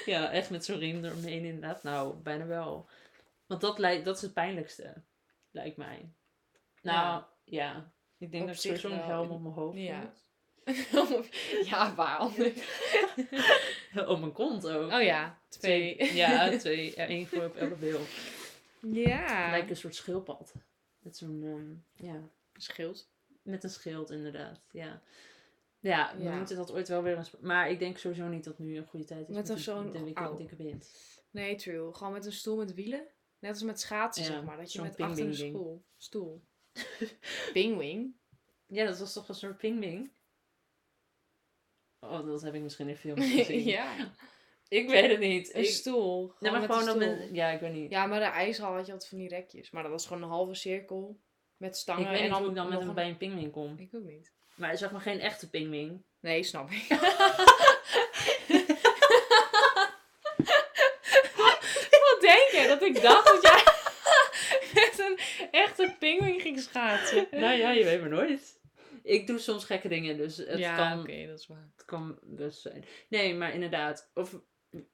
Ja, 0.05 0.31
echt 0.31 0.49
met 0.49 0.65
zo'n 0.65 0.79
riem 0.79 1.05
eromheen 1.05 1.45
inderdaad. 1.45 1.83
Nou, 1.83 2.15
bijna 2.15 2.45
wel. 2.45 2.89
Want 3.45 3.61
dat, 3.61 3.79
lijkt, 3.79 4.05
dat 4.05 4.15
is 4.15 4.21
het 4.21 4.33
pijnlijkste, 4.33 4.93
lijkt 5.51 5.77
mij. 5.77 6.09
Nou, 6.81 7.23
ja. 7.43 7.91
Ik 8.17 8.31
denk 8.31 8.43
Op 8.43 8.49
dat 8.49 8.63
ik 8.63 8.81
wel. 8.81 8.91
helm 8.91 9.31
op 9.31 9.41
mijn 9.41 9.53
hoofd 9.53 9.77
Ja. 9.77 9.99
moet. 9.99 10.23
ja, 11.69 11.95
waar 11.95 12.17
anders? 12.17 12.59
Op 14.11 14.19
mijn 14.19 14.31
kont 14.31 14.67
ook. 14.67 14.91
Oh 14.91 15.01
ja, 15.01 15.39
twee. 15.49 16.13
Ja, 16.13 16.49
twee. 16.57 16.93
Ja, 16.95 17.05
één 17.07 17.27
voor 17.27 17.43
op 17.45 17.55
elke. 17.55 17.99
Ja. 18.81 19.49
Lijkt 19.49 19.69
een 19.69 19.75
soort 19.77 19.95
schildpad. 19.95 20.53
Met 20.99 21.17
zo'n, 21.17 21.43
ehm, 21.43 22.07
ja, 22.07 22.21
Schild. 22.57 23.09
met 23.41 23.63
een 23.63 23.69
schild 23.69 24.09
inderdaad. 24.11 24.61
Ja, 24.71 25.01
ja 25.79 26.13
we 26.17 26.23
Ja. 26.23 26.37
moeten 26.37 26.55
dat 26.55 26.71
ooit 26.71 26.87
wel 26.87 27.01
weer 27.03 27.17
eens... 27.17 27.31
Maar 27.39 27.69
ik 27.69 27.79
denk 27.79 27.97
sowieso 27.97 28.27
niet 28.27 28.43
dat 28.43 28.59
nu 28.59 28.77
een 28.77 28.85
goede 28.87 29.05
tijd 29.05 29.29
is. 29.29 29.35
Met 29.35 29.49
een 29.49 29.55
een 29.55 29.61
zo'n- 29.61 29.91
de, 29.91 30.03
dikke, 30.37 30.55
wind. 30.55 30.91
Nee, 31.31 31.55
true. 31.55 31.93
Gewoon 31.93 32.13
met 32.13 32.25
een 32.25 32.31
stoel 32.31 32.55
met 32.57 32.73
wielen. 32.73 33.07
Net 33.39 33.51
als 33.51 33.63
met 33.63 33.79
schaatsen, 33.79 34.23
Ja, 34.25 34.31
zeg 34.31 34.43
maar. 34.43 34.57
Dat 34.57 34.73
je 34.73 34.81
met 34.81 34.97
achter 35.01 35.25
een 35.25 35.35
stoel. 35.35 35.83
stoel. 35.97 36.41
Pingwing? 37.53 38.13
Ja, 38.67 38.85
dat 38.85 38.99
was 38.99 39.13
toch 39.13 39.29
een 39.29 39.35
soort 39.35 39.57
pingwing? 39.57 40.11
Oh, 42.09 42.25
dat 42.25 42.41
heb 42.41 42.53
ik 42.53 42.61
misschien 42.61 42.87
in 42.89 42.95
films 42.95 43.25
gezien. 43.31 43.63
ja. 43.63 43.93
Ik 44.67 44.89
weet 44.89 45.09
het 45.09 45.19
niet. 45.19 45.53
Een 45.53 45.61
Ik, 45.63 45.69
stoel. 45.69 46.33
nee, 46.39 46.51
maar 46.51 46.61
gewoon 46.61 47.01
een. 47.01 47.33
Ja, 47.33 47.49
ik 47.49 47.59
weet 47.59 47.73
niet. 47.73 47.91
Ja, 47.91 48.05
maar 48.05 48.19
de 48.19 48.25
ijshal 48.25 48.73
had 48.73 48.85
je 48.85 48.91
altijd 48.91 49.09
van 49.09 49.17
die 49.19 49.27
rekjes. 49.29 49.71
Maar 49.71 49.83
dat 49.83 49.91
was 49.91 50.07
gewoon 50.07 50.23
een 50.23 50.29
halve 50.29 50.53
cirkel. 50.55 51.19
Met 51.57 51.77
stangen. 51.77 52.01
ik 52.03 52.07
weet 52.09 52.17
en 52.17 52.23
niet 52.23 52.31
dan 52.33 52.41
hoe 52.41 52.49
ik 52.49 52.55
dan 52.55 52.69
met 52.69 52.81
een- 52.81 52.93
bij 52.93 53.07
een 53.09 53.17
pingwing 53.17 53.51
kom. 53.51 53.75
Ik 53.79 53.89
ook 53.95 54.03
niet. 54.03 54.33
Maar 54.55 54.77
zeg 54.77 54.91
maar 54.91 55.01
geen 55.01 55.19
echte 55.19 55.49
pingwing. 55.49 56.03
Nee, 56.19 56.43
snap 56.43 56.69
ik. 56.71 56.85
Wat 61.91 62.17
denk 62.21 62.49
je? 62.51 62.65
Dat 62.67 62.81
ik 62.81 63.01
dacht 63.01 63.25
dat 63.25 63.41
jij 63.41 63.63
met 64.83 64.99
een 64.99 65.19
echte 65.51 65.95
pinguïn 65.99 66.39
ging 66.39 66.59
schaatsen. 66.59 67.27
nou 67.31 67.53
ja, 67.57 67.71
je 67.71 67.83
weet 67.83 67.99
maar 68.01 68.09
nooit. 68.09 68.59
Ik 69.05 69.27
doe 69.27 69.39
soms 69.39 69.65
gekke 69.65 69.87
dingen, 69.87 70.17
dus 70.17 70.37
het 70.37 70.57
ja, 70.57 70.75
kan 70.75 70.99
oké, 70.99 71.27
dat 71.27 71.39
is 71.39 71.47
waar. 71.47 71.69
Het 71.75 71.85
kan 71.85 72.19
best 72.21 72.61
zijn. 72.61 72.85
Nee, 73.09 73.35
maar 73.35 73.53
inderdaad. 73.53 74.11
Of 74.13 74.39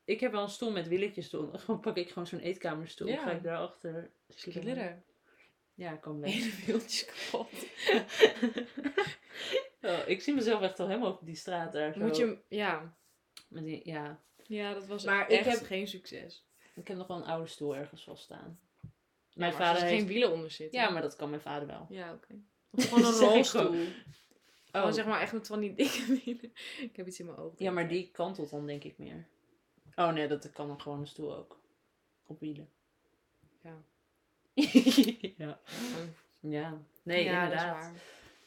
ik 0.05 0.19
heb 0.19 0.31
wel 0.31 0.43
een 0.43 0.49
stoel 0.49 0.71
met 0.71 0.87
wieltjes. 0.87 1.29
Gewoon 1.53 1.79
pak 1.79 1.97
ik 1.97 2.09
gewoon 2.09 2.27
zo'n 2.27 2.39
eetkamerstoel. 2.39 3.07
Ja. 3.07 3.23
Ga 3.23 3.31
ik 3.31 3.43
daarachter 3.43 4.11
Skilleren. 4.27 5.03
Ja, 5.73 5.95
kan 5.95 6.19
best. 6.19 6.33
Hele 6.33 6.51
wieltjes 6.65 7.05
kapot. 7.05 7.49
oh, 9.81 9.99
ik 10.07 10.21
zie 10.21 10.33
mezelf 10.33 10.61
echt 10.61 10.79
al 10.79 10.87
helemaal 10.87 11.11
op 11.11 11.25
die 11.25 11.35
straat 11.35 11.73
daar. 11.73 11.93
Zo. 11.93 11.99
Moet 11.99 12.17
je, 12.17 12.25
hem- 12.25 12.41
ja. 12.47 12.97
Met 13.47 13.63
die, 13.63 13.81
ja. 13.83 14.23
Ja, 14.43 14.73
dat 14.73 14.87
was 14.87 15.03
Maar 15.03 15.15
maar 15.15 15.29
ik 15.31 15.43
heb- 15.43 15.63
geen 15.63 15.87
succes. 15.87 16.45
Ik 16.75 16.87
heb 16.87 16.97
nog 16.97 17.07
wel 17.07 17.17
een 17.17 17.23
oude 17.23 17.47
stoel 17.47 17.75
ergens 17.75 18.03
vast 18.03 18.23
staan. 18.23 18.59
Mijn 18.81 18.93
Mijn 19.33 19.53
vader 19.53 19.81
er 19.81 19.87
heeft... 19.87 19.99
geen 20.01 20.07
wielen 20.11 20.31
onder 20.31 20.51
zitten. 20.51 20.79
Ja, 20.79 20.89
maar 20.89 21.01
dat 21.01 21.15
kan 21.15 21.29
mijn 21.29 21.41
vader 21.41 21.67
wel. 21.67 21.85
Ja, 21.89 22.13
oké. 22.13 22.41
Gewoon 22.75 23.05
een 23.05 23.19
rolstoel. 23.19 23.61
Gewoon 23.61 23.87
Oh, 24.73 24.91
zeg 24.91 25.05
maar 25.05 25.21
echt 25.21 25.33
met 25.33 25.47
van 25.47 25.59
die 25.59 25.73
dikke 25.81 26.21
wielen. 26.23 26.53
Ik 26.79 26.95
heb 26.95 27.07
iets 27.07 27.19
in 27.19 27.25
mijn 27.25 27.37
ogen. 27.37 27.55
ja, 27.57 27.71
maar 27.71 27.87
die 27.87 28.09
kantelt 28.11 28.49
dan 28.49 28.67
denk 28.67 28.83
ik 28.83 28.97
meer. 28.97 29.27
Oh 29.95 30.11
nee, 30.11 30.27
dat 30.27 30.51
kan 30.51 30.67
dan 30.67 30.81
gewoon 30.81 30.99
een 30.99 31.07
stoel 31.07 31.35
ook. 31.35 31.59
Op 32.25 32.39
wielen. 32.39 32.69
Ja. 33.61 33.83
ja. 35.37 35.59
Ja. 36.39 36.81
Nee, 37.03 37.23
ja, 37.23 37.43
inderdaad. 37.43 37.91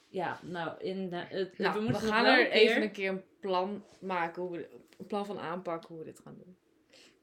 Ja, 0.09 0.41
nou, 0.43 0.81
in 0.81 1.11
de, 1.11 1.17
het, 1.17 1.59
Nou, 1.59 1.75
we 1.75 1.81
moeten 1.81 2.09
gaan 2.09 2.25
er 2.25 2.51
even 2.51 2.83
een 2.83 2.93
keer 2.93 3.11
een 3.11 3.25
plan 3.41 3.85
maken, 4.01 4.43
hoe 4.43 4.51
we, 4.51 4.69
een 4.99 5.07
plan 5.07 5.27
van 5.27 5.39
aanpakken 5.39 5.89
hoe 5.89 5.99
we 5.99 6.05
dit 6.05 6.21
gaan 6.21 6.37
doen. 6.37 6.57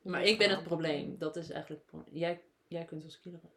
Hoe 0.01 0.11
Maar 0.11 0.23
ik 0.23 0.37
ben 0.37 0.49
het 0.49 0.63
probleem. 0.63 1.17
Dat 1.17 1.35
is 1.35 1.49
eigenlijk... 1.49 1.83
Jij, 2.11 2.41
jij 2.67 2.85
kunt 2.85 3.01
wel 3.01 3.11
skileren. 3.11 3.49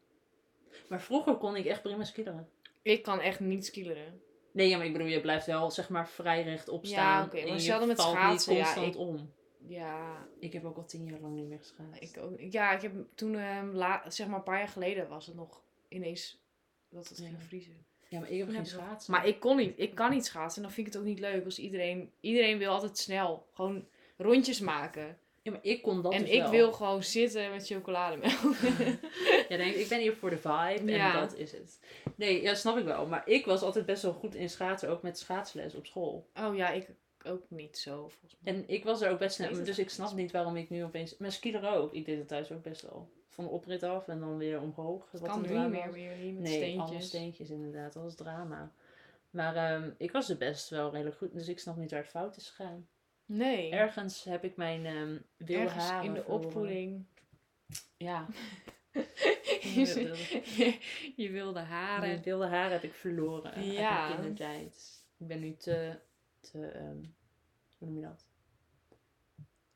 Maar 0.88 1.00
vroeger 1.00 1.36
kon 1.36 1.56
ik 1.56 1.64
echt 1.64 1.82
prima 1.82 2.04
skileren. 2.04 2.48
Ik 2.84 3.02
kan 3.02 3.20
echt 3.20 3.40
niet 3.40 3.66
skileren. 3.66 4.20
Nee, 4.52 4.68
ja, 4.68 4.76
maar 4.76 4.86
ik 4.86 4.92
bedoel, 4.92 5.06
je 5.08 5.20
blijft 5.20 5.46
wel 5.46 5.70
zeg 5.70 5.88
maar 5.88 6.08
vrij 6.08 6.42
rechtop 6.42 6.84
Ja, 6.84 6.90
staan. 6.90 7.24
oké, 7.24 7.32
maar 7.34 7.40
en 7.42 7.46
je 7.48 7.52
hetzelfde 7.52 7.86
met 7.86 7.96
valt 8.00 8.14
schaatsen, 8.16 8.52
niet 8.54 8.62
ja, 8.62 8.74
constant 8.74 8.94
ik- 8.94 9.00
om. 9.00 9.32
Ja, 9.66 10.26
Ik 10.38 10.52
heb 10.52 10.64
ook 10.64 10.76
al 10.76 10.84
tien 10.84 11.04
jaar 11.04 11.20
lang 11.20 11.34
niet 11.34 11.48
meer 11.48 11.58
geschaatst. 11.58 12.02
ik 12.02 12.22
ook. 12.22 12.40
Ja, 12.52 12.72
ik 12.72 12.82
heb 12.82 12.92
toen, 13.14 13.36
la, 13.74 14.02
zeg 14.10 14.26
maar 14.26 14.36
een 14.36 14.42
paar 14.42 14.58
jaar 14.58 14.68
geleden 14.68 15.08
was 15.08 15.26
het 15.26 15.36
nog 15.36 15.60
ineens 15.88 16.42
dat 16.88 17.08
het 17.08 17.18
Ja. 17.18 17.24
ging 17.24 17.42
vriezen. 17.42 17.84
Ja, 18.08 18.20
maar 18.20 18.30
ik 18.30 18.38
heb 18.38 18.48
Ja, 18.48 18.54
geen 18.54 18.66
schaatsen. 18.66 19.12
Maar 19.12 19.26
ik 19.26 19.40
kon 19.40 19.56
niet, 19.56 19.72
ik 19.76 19.94
kan 19.94 20.10
niet 20.10 20.24
schaatsen 20.24 20.56
en 20.62 20.68
dan 20.68 20.74
vind 20.76 20.86
ik 20.86 20.92
het 20.92 21.02
ook 21.02 21.08
niet 21.08 21.20
leuk 21.20 21.44
als 21.44 21.58
iedereen, 21.58 22.10
iedereen 22.20 22.58
wil 22.58 22.70
altijd 22.72 22.98
snel, 22.98 23.46
gewoon 23.52 23.86
rondjes 24.16 24.60
maken. 24.60 25.18
Ja, 25.44 25.50
maar 25.50 25.64
ik 25.64 25.82
kon 25.82 26.02
dat 26.02 26.12
en 26.12 26.20
dus 26.20 26.30
ik 26.30 26.40
wel. 26.40 26.50
wil 26.50 26.72
gewoon 26.72 27.02
zitten 27.02 27.50
met 27.50 27.66
chocolademelk. 27.66 28.32
Ja, 29.48 29.56
denk, 29.56 29.74
ik, 29.74 29.88
ben 29.88 30.00
hier 30.00 30.16
voor 30.16 30.30
de 30.30 30.36
vibe 30.36 30.92
Ja. 30.92 31.14
en 31.14 31.20
dat 31.20 31.34
is 31.36 31.52
het. 31.52 31.80
Nee, 32.14 32.42
ja, 32.42 32.54
snap 32.54 32.76
ik 32.76 32.84
wel. 32.84 33.06
Maar 33.06 33.28
ik 33.28 33.46
was 33.46 33.62
altijd 33.62 33.86
best 33.86 34.02
wel 34.02 34.12
goed 34.12 34.34
in 34.34 34.50
schaatsen, 34.50 34.88
ook 34.88 35.02
met 35.02 35.18
schaatsles 35.18 35.74
op 35.74 35.86
school. 35.86 36.26
oh 36.40 36.56
ja, 36.56 36.70
ik 36.70 36.88
ook 37.24 37.42
niet 37.48 37.78
zo 37.78 38.08
volgens 38.08 38.36
mij. 38.40 38.54
En 38.54 38.64
ik 38.66 38.84
was 38.84 39.00
er 39.02 39.10
ook 39.10 39.18
best 39.18 39.34
snel, 39.34 39.64
dus 39.64 39.78
ik 39.78 39.90
snap 39.90 40.12
niet 40.14 40.30
waarom 40.32 40.56
ik 40.56 40.70
nu 40.70 40.84
opeens... 40.84 41.16
Mijn 41.16 41.32
skieler 41.32 41.68
ook. 41.74 41.92
Ik 41.94 42.04
deed 42.04 42.18
het 42.18 42.28
thuis 42.28 42.52
ook 42.52 42.62
best 42.62 42.82
wel. 42.82 43.08
Van 43.28 43.44
de 43.44 43.50
oprit 43.50 43.82
af 43.82 44.08
en 44.08 44.20
dan 44.20 44.36
weer 44.36 44.60
omhoog. 44.60 45.08
Wat 45.10 45.22
kan 45.22 45.42
nu 45.42 45.58
niet 45.58 45.68
meer 45.68 45.92
weer 45.92 46.12
hier 46.12 46.32
met 46.32 46.42
Nee, 46.42 46.52
steentjes. 46.56 46.80
allemaal 46.82 47.00
steentjes 47.00 47.50
inderdaad. 47.50 47.92
Dat 47.92 48.02
was 48.02 48.14
drama. 48.14 48.72
Maar 49.30 49.56
ehm, 49.56 49.90
ik 49.98 50.12
was 50.12 50.28
er 50.28 50.36
best 50.36 50.68
wel 50.68 50.90
redelijk 50.90 51.16
goed. 51.16 51.32
Dus 51.32 51.48
ik 51.48 51.58
snap 51.58 51.76
niet 51.76 51.90
waar 51.90 52.00
het 52.00 52.10
fout 52.10 52.36
is 52.36 52.48
gegaan. 52.50 52.88
Nee, 53.26 53.70
Ergens 53.70 54.24
heb 54.24 54.44
ik 54.44 54.56
mijn 54.56 54.86
ehm 54.86 55.18
wilde 55.36 55.62
ergens 55.62 55.84
haren 55.84 56.04
in 56.04 56.14
de 56.14 56.20
verloren. 56.22 56.46
opvoeding. 56.46 57.04
Ja. 57.96 58.26
je, 59.74 60.78
je 61.16 61.30
wilde 61.30 61.60
haren. 61.60 62.08
Mijn 62.08 62.22
wilde 62.22 62.46
haren 62.46 62.72
heb 62.72 62.82
ik 62.82 62.94
verloren 62.94 63.52
uit 63.52 63.64
Ja. 63.64 64.00
mijn 64.08 64.14
kindertijd. 64.14 65.04
Ik 65.18 65.26
ben 65.26 65.40
nu 65.40 65.56
te... 65.56 65.98
te 66.40 66.66
ehm, 66.66 66.96
hoe 67.78 67.88
noem 67.88 67.96
je 67.96 68.02
dat? 68.02 68.26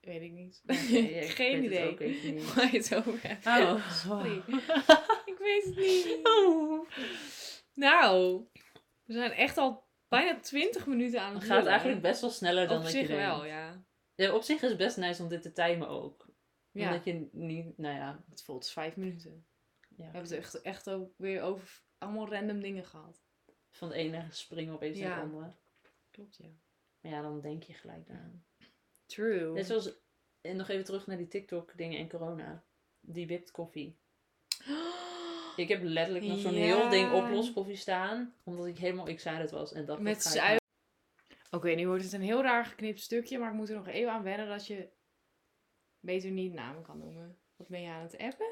Weet 0.01 0.23
ik 0.23 0.33
niet. 0.33 0.63
Nee, 0.65 1.15
ik 1.25 1.31
Geen 1.31 1.61
weet 1.61 1.63
het 1.63 1.73
idee. 1.73 1.89
ook 1.91 2.01
even 2.01 2.35
niet. 2.35 2.55
Waar 2.55 2.73
je 2.73 2.79
het 2.79 2.95
over 2.95 3.19
hebt. 3.23 3.47
Oh, 3.47 3.91
Sorry. 3.91 4.37
Ik 5.25 5.37
weet 5.39 5.65
het 5.65 5.77
niet. 5.77 6.19
Oh. 6.23 6.89
Nou, 7.75 8.43
we 9.05 9.13
zijn 9.13 9.33
echt 9.33 9.57
al 9.59 9.87
bijna 10.09 10.41
20 10.41 10.87
minuten 10.87 11.21
aan 11.21 11.35
Het 11.35 11.45
gaat 11.45 11.67
eigenlijk 11.67 12.03
best 12.03 12.21
wel 12.21 12.31
sneller 12.31 12.69
dan 12.69 12.77
Op 12.77 12.83
dat 12.83 12.93
zich 12.93 13.01
je 13.01 13.07
denkt. 13.07 13.23
wel, 13.23 13.45
ja. 13.45 13.85
Ja, 14.15 14.35
op 14.35 14.43
zich 14.43 14.63
is 14.63 14.69
het 14.69 14.79
best 14.79 14.97
nice 14.97 15.23
om 15.23 15.29
dit 15.29 15.43
te 15.43 15.53
timen 15.53 15.89
ook. 15.89 16.27
Ja, 16.71 16.87
Omdat 16.87 17.05
je 17.05 17.29
niet, 17.33 17.79
nou 17.79 17.95
ja. 17.97 18.25
het 18.31 18.43
voelt 18.43 18.69
vijf 18.71 18.97
minuten. 18.97 19.47
ja. 19.89 19.97
We 19.97 20.03
hebben 20.03 20.23
het 20.23 20.33
echt, 20.33 20.61
echt 20.61 20.91
ook 20.91 21.13
weer 21.17 21.43
over 21.43 21.83
allemaal 21.99 22.29
random 22.29 22.61
dingen 22.61 22.85
gehad. 22.85 23.23
Van 23.71 23.89
de 23.89 23.95
ene 23.95 24.27
springen 24.31 24.75
opeens 24.75 24.99
naar 24.99 25.15
de 25.17 25.23
andere. 25.23 25.53
Klopt, 26.11 26.37
ja. 26.37 26.49
Maar 27.01 27.13
ja, 27.13 27.23
dan 27.23 27.41
denk 27.41 27.63
je 27.63 27.73
gelijk 27.75 28.09
aan. 28.11 28.45
True. 29.07 29.53
Net 29.53 29.67
zoals, 29.67 29.93
en 30.41 30.57
nog 30.57 30.69
even 30.69 30.85
terug 30.85 31.07
naar 31.07 31.17
die 31.17 31.29
TikTok 31.29 31.77
dingen 31.77 31.99
en 31.99 32.09
corona. 32.09 32.65
Die 33.01 33.27
whipped 33.27 33.51
koffie. 33.51 33.99
Ik 35.59 35.69
heb 35.69 35.83
letterlijk 35.83 36.25
nog 36.25 36.39
zo'n 36.39 36.55
Ja. 36.55 36.59
heel 36.59 36.89
ding 36.89 37.13
oploskoffie 37.13 37.77
staan. 37.77 38.35
Omdat 38.45 38.67
ik 38.67 38.79
helemaal 38.79 39.07
excited 39.07 39.51
was. 39.51 39.73
En 39.73 39.85
dacht, 39.85 40.01
Met 40.01 40.23
suiker. 40.23 40.67
Oké, 41.51 41.69
nu 41.69 41.87
wordt 41.87 42.03
het 42.05 42.13
een 42.13 42.21
heel 42.21 42.43
raar 42.43 42.65
geknipt 42.65 43.01
stukje, 43.01 43.39
maar 43.39 43.51
ik 43.51 43.57
moet 43.57 43.69
er 43.69 43.77
nog 43.77 43.89
even 43.89 44.13
aan 44.13 44.23
wennen 44.23 44.49
dat 44.49 44.67
je 44.67 44.89
beter 46.01 46.31
niet 46.31 46.53
namen 46.53 46.83
kan 46.83 46.99
noemen. 46.99 47.39
Wat 47.57 47.69
ben 47.69 47.83
je 47.83 47.89
aan 47.91 48.03
het 48.03 48.19
appen? 48.19 48.47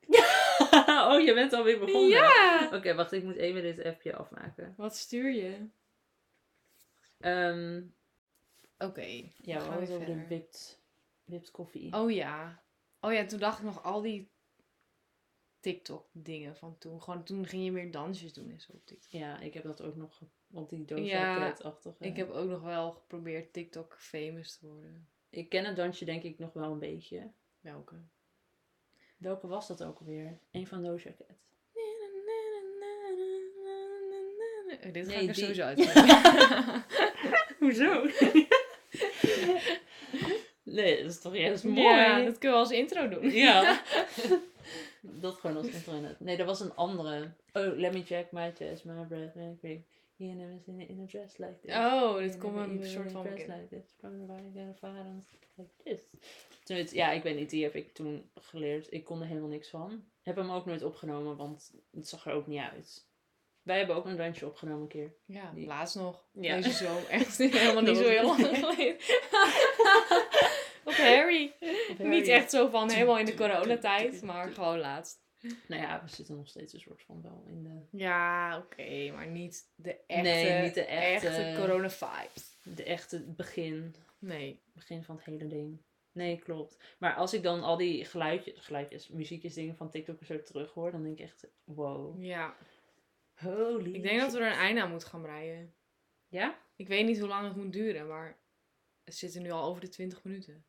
oh, 1.12 1.20
je 1.24 1.32
bent 1.34 1.52
alweer 1.52 1.78
begonnen. 1.78 2.08
Ja! 2.08 2.70
Oké, 2.72 2.94
wacht. 2.94 3.12
Ik 3.12 3.24
moet 3.24 3.36
even 3.36 3.62
dit 3.62 3.84
appje 3.84 4.16
afmaken. 4.16 4.74
Wat 4.76 4.96
stuur 4.96 5.30
je? 5.30 5.68
Ehm 7.20 7.82
Oké. 8.78 9.30
ja, 9.36 9.58
we 9.58 9.64
gaan 9.64 9.76
over 9.76 9.88
de 11.24 11.50
koffie. 11.50 11.92
Oh 11.92 12.10
ja. 12.10 12.62
Oh 13.00 13.12
ja, 13.12 13.24
toen 13.24 13.38
dacht 13.38 13.58
ik 13.58 13.64
nog 13.64 13.82
al 13.82 14.02
die 14.02 14.30
TikTok 15.72 16.06
dingen 16.12 16.56
van 16.56 16.78
toen. 16.78 17.02
Gewoon 17.02 17.22
toen 17.24 17.46
ging 17.46 17.64
je 17.64 17.72
meer 17.72 17.90
dansjes 17.90 18.32
doen 18.32 18.50
en 18.50 18.60
zo 18.60 18.72
op 18.72 18.86
TikTok. 18.86 19.10
Ja, 19.10 19.40
ik 19.40 19.54
heb 19.54 19.62
dat 19.62 19.82
ook 19.82 19.96
nog 19.96 20.20
op 20.52 20.70
die 20.70 20.84
doosje 20.84 21.04
Ja. 21.04 21.54
Ik 21.98 22.16
heb 22.16 22.30
ook 22.30 22.48
nog 22.48 22.62
wel 22.62 22.90
geprobeerd 22.90 23.52
TikTok 23.52 23.96
famous 23.98 24.58
te 24.58 24.66
worden. 24.66 25.08
Ik 25.30 25.48
ken 25.48 25.64
het 25.64 25.76
dansje 25.76 26.04
denk 26.04 26.22
ik 26.22 26.38
nog 26.38 26.52
wel 26.52 26.72
een 26.72 26.78
beetje. 26.78 27.30
Welke? 27.60 27.94
Welke 29.16 29.46
was 29.46 29.66
dat 29.66 29.82
ook 29.84 29.98
alweer? 29.98 30.38
Een 30.50 30.66
van 30.66 30.82
Doja 30.82 30.98
Cat. 31.18 31.36
Eh, 34.80 34.92
Dit 34.92 35.06
ga 35.08 35.12
Nee, 35.12 35.22
ik 35.22 35.28
er 35.28 35.34
die. 35.34 35.42
sowieso 35.44 35.62
uit. 35.62 35.78
Hoezo? 37.58 38.02
nee, 40.76 41.02
dat 41.02 41.10
is 41.12 41.20
toch 41.20 41.36
juist 41.36 41.64
mooi? 41.64 41.80
Ja, 41.80 42.22
dat 42.24 42.38
kunnen 42.38 42.58
we 42.58 42.64
als 42.64 42.72
intro 42.72 43.08
doen. 43.08 43.30
Ja. 43.30 43.82
Dat 45.20 45.34
gewoon 45.34 45.56
als 45.56 45.66
internet. 45.78 46.20
Nee, 46.20 46.36
dat 46.36 46.46
was 46.46 46.60
een 46.60 46.74
andere. 46.74 47.30
Oh, 47.52 47.76
let 47.78 47.92
me 47.92 48.02
check 48.02 48.32
my 48.32 48.52
chest, 48.54 48.84
my 48.84 49.04
breath, 49.04 49.34
my 49.34 49.56
quick. 49.60 49.80
You 50.16 50.32
never 50.34 50.58
seen 50.64 50.80
it 50.80 50.88
in 50.88 51.00
a 51.02 51.06
dress 51.06 51.36
like 51.38 51.58
this. 51.62 51.74
Oh, 51.74 52.16
dit 52.18 52.38
komt 52.38 52.56
een 52.56 52.84
soort 52.86 53.12
van 53.12 53.22
dress 53.22 53.46
like 53.46 53.66
this. 53.70 53.94
From 53.98 54.26
the 54.26 54.32
on 54.32 55.24
like 55.56 55.68
this. 55.84 55.98
Toen 56.64 56.76
het- 56.76 56.90
ja, 56.92 57.10
ik 57.10 57.22
weet 57.22 57.36
niet, 57.36 57.50
die 57.50 57.62
heb 57.62 57.74
ik 57.74 57.92
toen 57.94 58.30
geleerd. 58.34 58.92
Ik 58.92 59.04
kon 59.04 59.20
er 59.20 59.26
helemaal 59.26 59.48
niks 59.48 59.68
van. 59.68 60.04
Heb 60.22 60.36
hem 60.36 60.50
ook 60.50 60.66
nooit 60.66 60.82
opgenomen, 60.82 61.36
want 61.36 61.72
het 61.94 62.08
zag 62.08 62.26
er 62.26 62.32
ook 62.32 62.46
niet 62.46 62.60
uit. 62.60 63.04
Wij 63.62 63.78
hebben 63.78 63.96
ook 63.96 64.04
een 64.06 64.16
dansje 64.16 64.46
opgenomen 64.46 64.82
een 64.82 64.88
keer. 64.88 65.14
Ja, 65.24 65.50
Die- 65.54 65.66
laatst 65.66 65.96
nog. 65.96 66.24
Ja. 66.32 66.56
Deze 66.56 66.70
zo. 66.84 66.98
Echt 67.10 67.38
helemaal 67.38 67.82
niet 67.82 67.96
zo 67.96 68.08
heel 68.08 68.26
lang 68.26 68.46
geleden. 68.46 68.96
Op 70.86 70.92
Harry. 70.92 71.54
Niet 71.98 72.26
echt 72.28 72.50
zo 72.50 72.68
van 72.68 72.90
helemaal 72.90 73.18
in 73.18 73.24
de 73.24 73.34
coronatijd, 73.34 74.22
maar 74.22 74.52
gewoon 74.52 74.78
laatst. 74.78 75.24
Nou 75.68 75.82
ja, 75.82 76.02
we 76.04 76.08
zitten 76.10 76.36
nog 76.36 76.48
steeds 76.48 76.72
een 76.72 76.80
soort 76.80 77.02
van 77.02 77.22
wel 77.22 77.44
in 77.46 77.62
de, 77.62 77.98
Ja, 77.98 78.58
oké, 78.58 79.10
maar 79.12 79.26
niet 79.26 79.72
de 79.74 79.96
echte, 80.06 80.22
Nee, 80.30 80.62
niet 80.62 80.74
de 80.74 80.84
echte- 80.84 81.54
corona 81.60 81.90
vibes. 81.90 82.58
de 82.62 82.82
echte 82.84 83.24
begin. 83.36 83.94
Nee. 84.18 84.60
begin 84.72 85.02
van 85.04 85.16
het 85.16 85.24
hele 85.24 85.46
ding. 85.46 85.82
Nee, 86.12 86.38
klopt. 86.38 86.96
Maar 86.98 87.14
als 87.14 87.34
ik 87.34 87.42
dan 87.42 87.62
al 87.62 87.76
die 87.76 88.04
geluidjes, 88.04 88.58
geluidjes, 88.58 89.08
muziekjes, 89.08 89.54
dingen 89.54 89.76
van 89.76 89.90
TikTok 89.90 90.24
zo 90.24 90.42
terug 90.42 90.72
hoor, 90.72 90.90
dan 90.90 91.02
denk 91.02 91.18
ik 91.18 91.24
echt, 91.24 91.46
wow. 91.64 92.22
Ja. 92.22 92.56
Holy 93.34 93.94
Ik 93.94 94.02
denk 94.02 94.20
dat 94.20 94.32
we 94.32 94.38
er 94.38 94.46
een 94.46 94.58
einde 94.58 94.82
aan 94.82 94.90
moeten 94.90 95.08
gaan 95.08 95.22
breien. 95.22 95.74
Ja? 96.28 96.58
Ik 96.76 96.88
weet 96.88 97.06
niet 97.06 97.18
hoe 97.18 97.28
lang 97.28 97.46
het 97.46 97.56
moet 97.56 97.72
duren, 97.72 98.06
maar 98.06 98.38
het 99.04 99.14
zit 99.16 99.34
er 99.34 99.40
nu 99.40 99.50
al 99.50 99.64
over 99.64 99.80
de 99.80 99.88
20 99.88 100.24
minuten. 100.24 100.64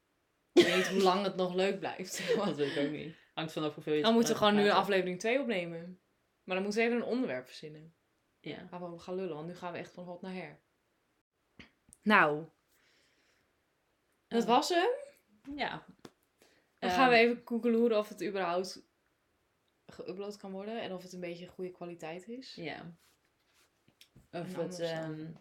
Ik 0.58 0.66
weet 0.66 0.88
hoe 0.88 1.02
lang 1.02 1.24
het 1.24 1.36
nog 1.36 1.54
leuk 1.54 1.80
blijft. 1.80 2.22
Dat 2.36 2.56
weet 2.56 2.76
ik 2.76 2.86
ook 2.86 2.92
niet. 2.92 3.16
Hangt 3.34 3.52
vanaf 3.54 3.74
hoeveel 3.74 3.94
je 3.94 4.02
Dan 4.02 4.14
moeten 4.14 4.32
we 4.34 4.38
gewoon 4.38 4.56
nu 4.56 4.70
aflevering 4.70 5.20
2 5.20 5.40
opnemen. 5.40 6.00
Maar 6.44 6.56
dan 6.56 6.64
moeten 6.64 6.82
we 6.82 6.88
even 6.88 7.02
een 7.02 7.12
onderwerp 7.12 7.46
verzinnen. 7.46 7.94
Ja. 8.40 8.68
Waar 8.70 8.80
we 8.80 8.86
over 8.86 9.00
gaan 9.00 9.16
lullen, 9.16 9.36
want 9.36 9.48
nu 9.48 9.56
gaan 9.56 9.72
we 9.72 9.78
echt 9.78 9.92
van 9.94 10.04
hot 10.04 10.22
naar 10.22 10.34
her. 10.34 10.60
Nou, 12.02 12.46
dat 14.28 14.46
was 14.46 14.70
hem. 14.70 14.90
Ja. 15.56 15.86
Dan 16.80 16.90
Ehm, 16.90 17.00
gaan 17.00 17.10
we 17.10 17.16
even 17.16 17.44
koekeloeren 17.44 17.98
of 17.98 18.10
het 18.10 18.24
überhaupt 18.24 18.82
geüpload 19.94 20.38
kan 20.38 20.52
worden. 20.52 20.82
En 20.82 20.94
of 20.94 21.02
het 21.04 21.14
een 21.14 21.20
beetje 21.20 21.48
goede 21.48 21.72
kwaliteit 21.72 22.28
is. 22.28 22.56
Ja. 22.56 22.96
Of 24.32 24.56
het 24.56 24.80
ehm, 24.80 25.32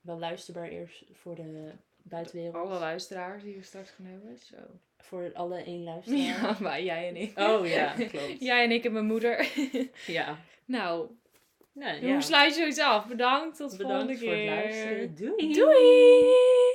wel 0.00 0.18
luisterbaar 0.18 0.70
is 0.70 1.04
voor 1.12 1.34
de 1.34 1.72
buitenwereld. 2.08 2.54
Alle 2.54 2.78
luisteraars 2.78 3.42
die 3.42 3.56
we 3.56 3.62
straks 3.62 3.90
gaan 3.90 4.06
hebben. 4.06 4.38
Zo. 4.38 4.56
Voor 4.98 5.30
alle 5.34 5.62
één 5.62 5.84
luisteraar. 5.92 6.18
Ja, 6.20 6.56
maar 6.60 6.82
jij 6.82 7.08
en 7.08 7.16
ik. 7.16 7.38
Oh 7.38 7.66
ja, 7.66 7.92
klopt. 7.92 8.36
Jij 8.50 8.64
en 8.64 8.70
ik 8.70 8.84
en 8.84 8.92
mijn 8.92 9.04
moeder. 9.06 9.48
Ja. 10.06 10.38
nou, 10.64 11.08
hoe 11.72 11.98
ja. 12.00 12.20
sluit 12.20 12.54
je 12.54 12.60
zoiets 12.60 12.78
af? 12.80 13.06
Bedankt, 13.06 13.56
tot 13.56 13.70
de 13.70 13.76
Bedankt 13.76 14.18
volgende 14.18 14.18
voor 14.18 14.28
het 14.28 14.38
keer. 14.38 14.50
luisteren. 14.54 15.14
Doei! 15.14 15.52
Doei! 15.52 16.73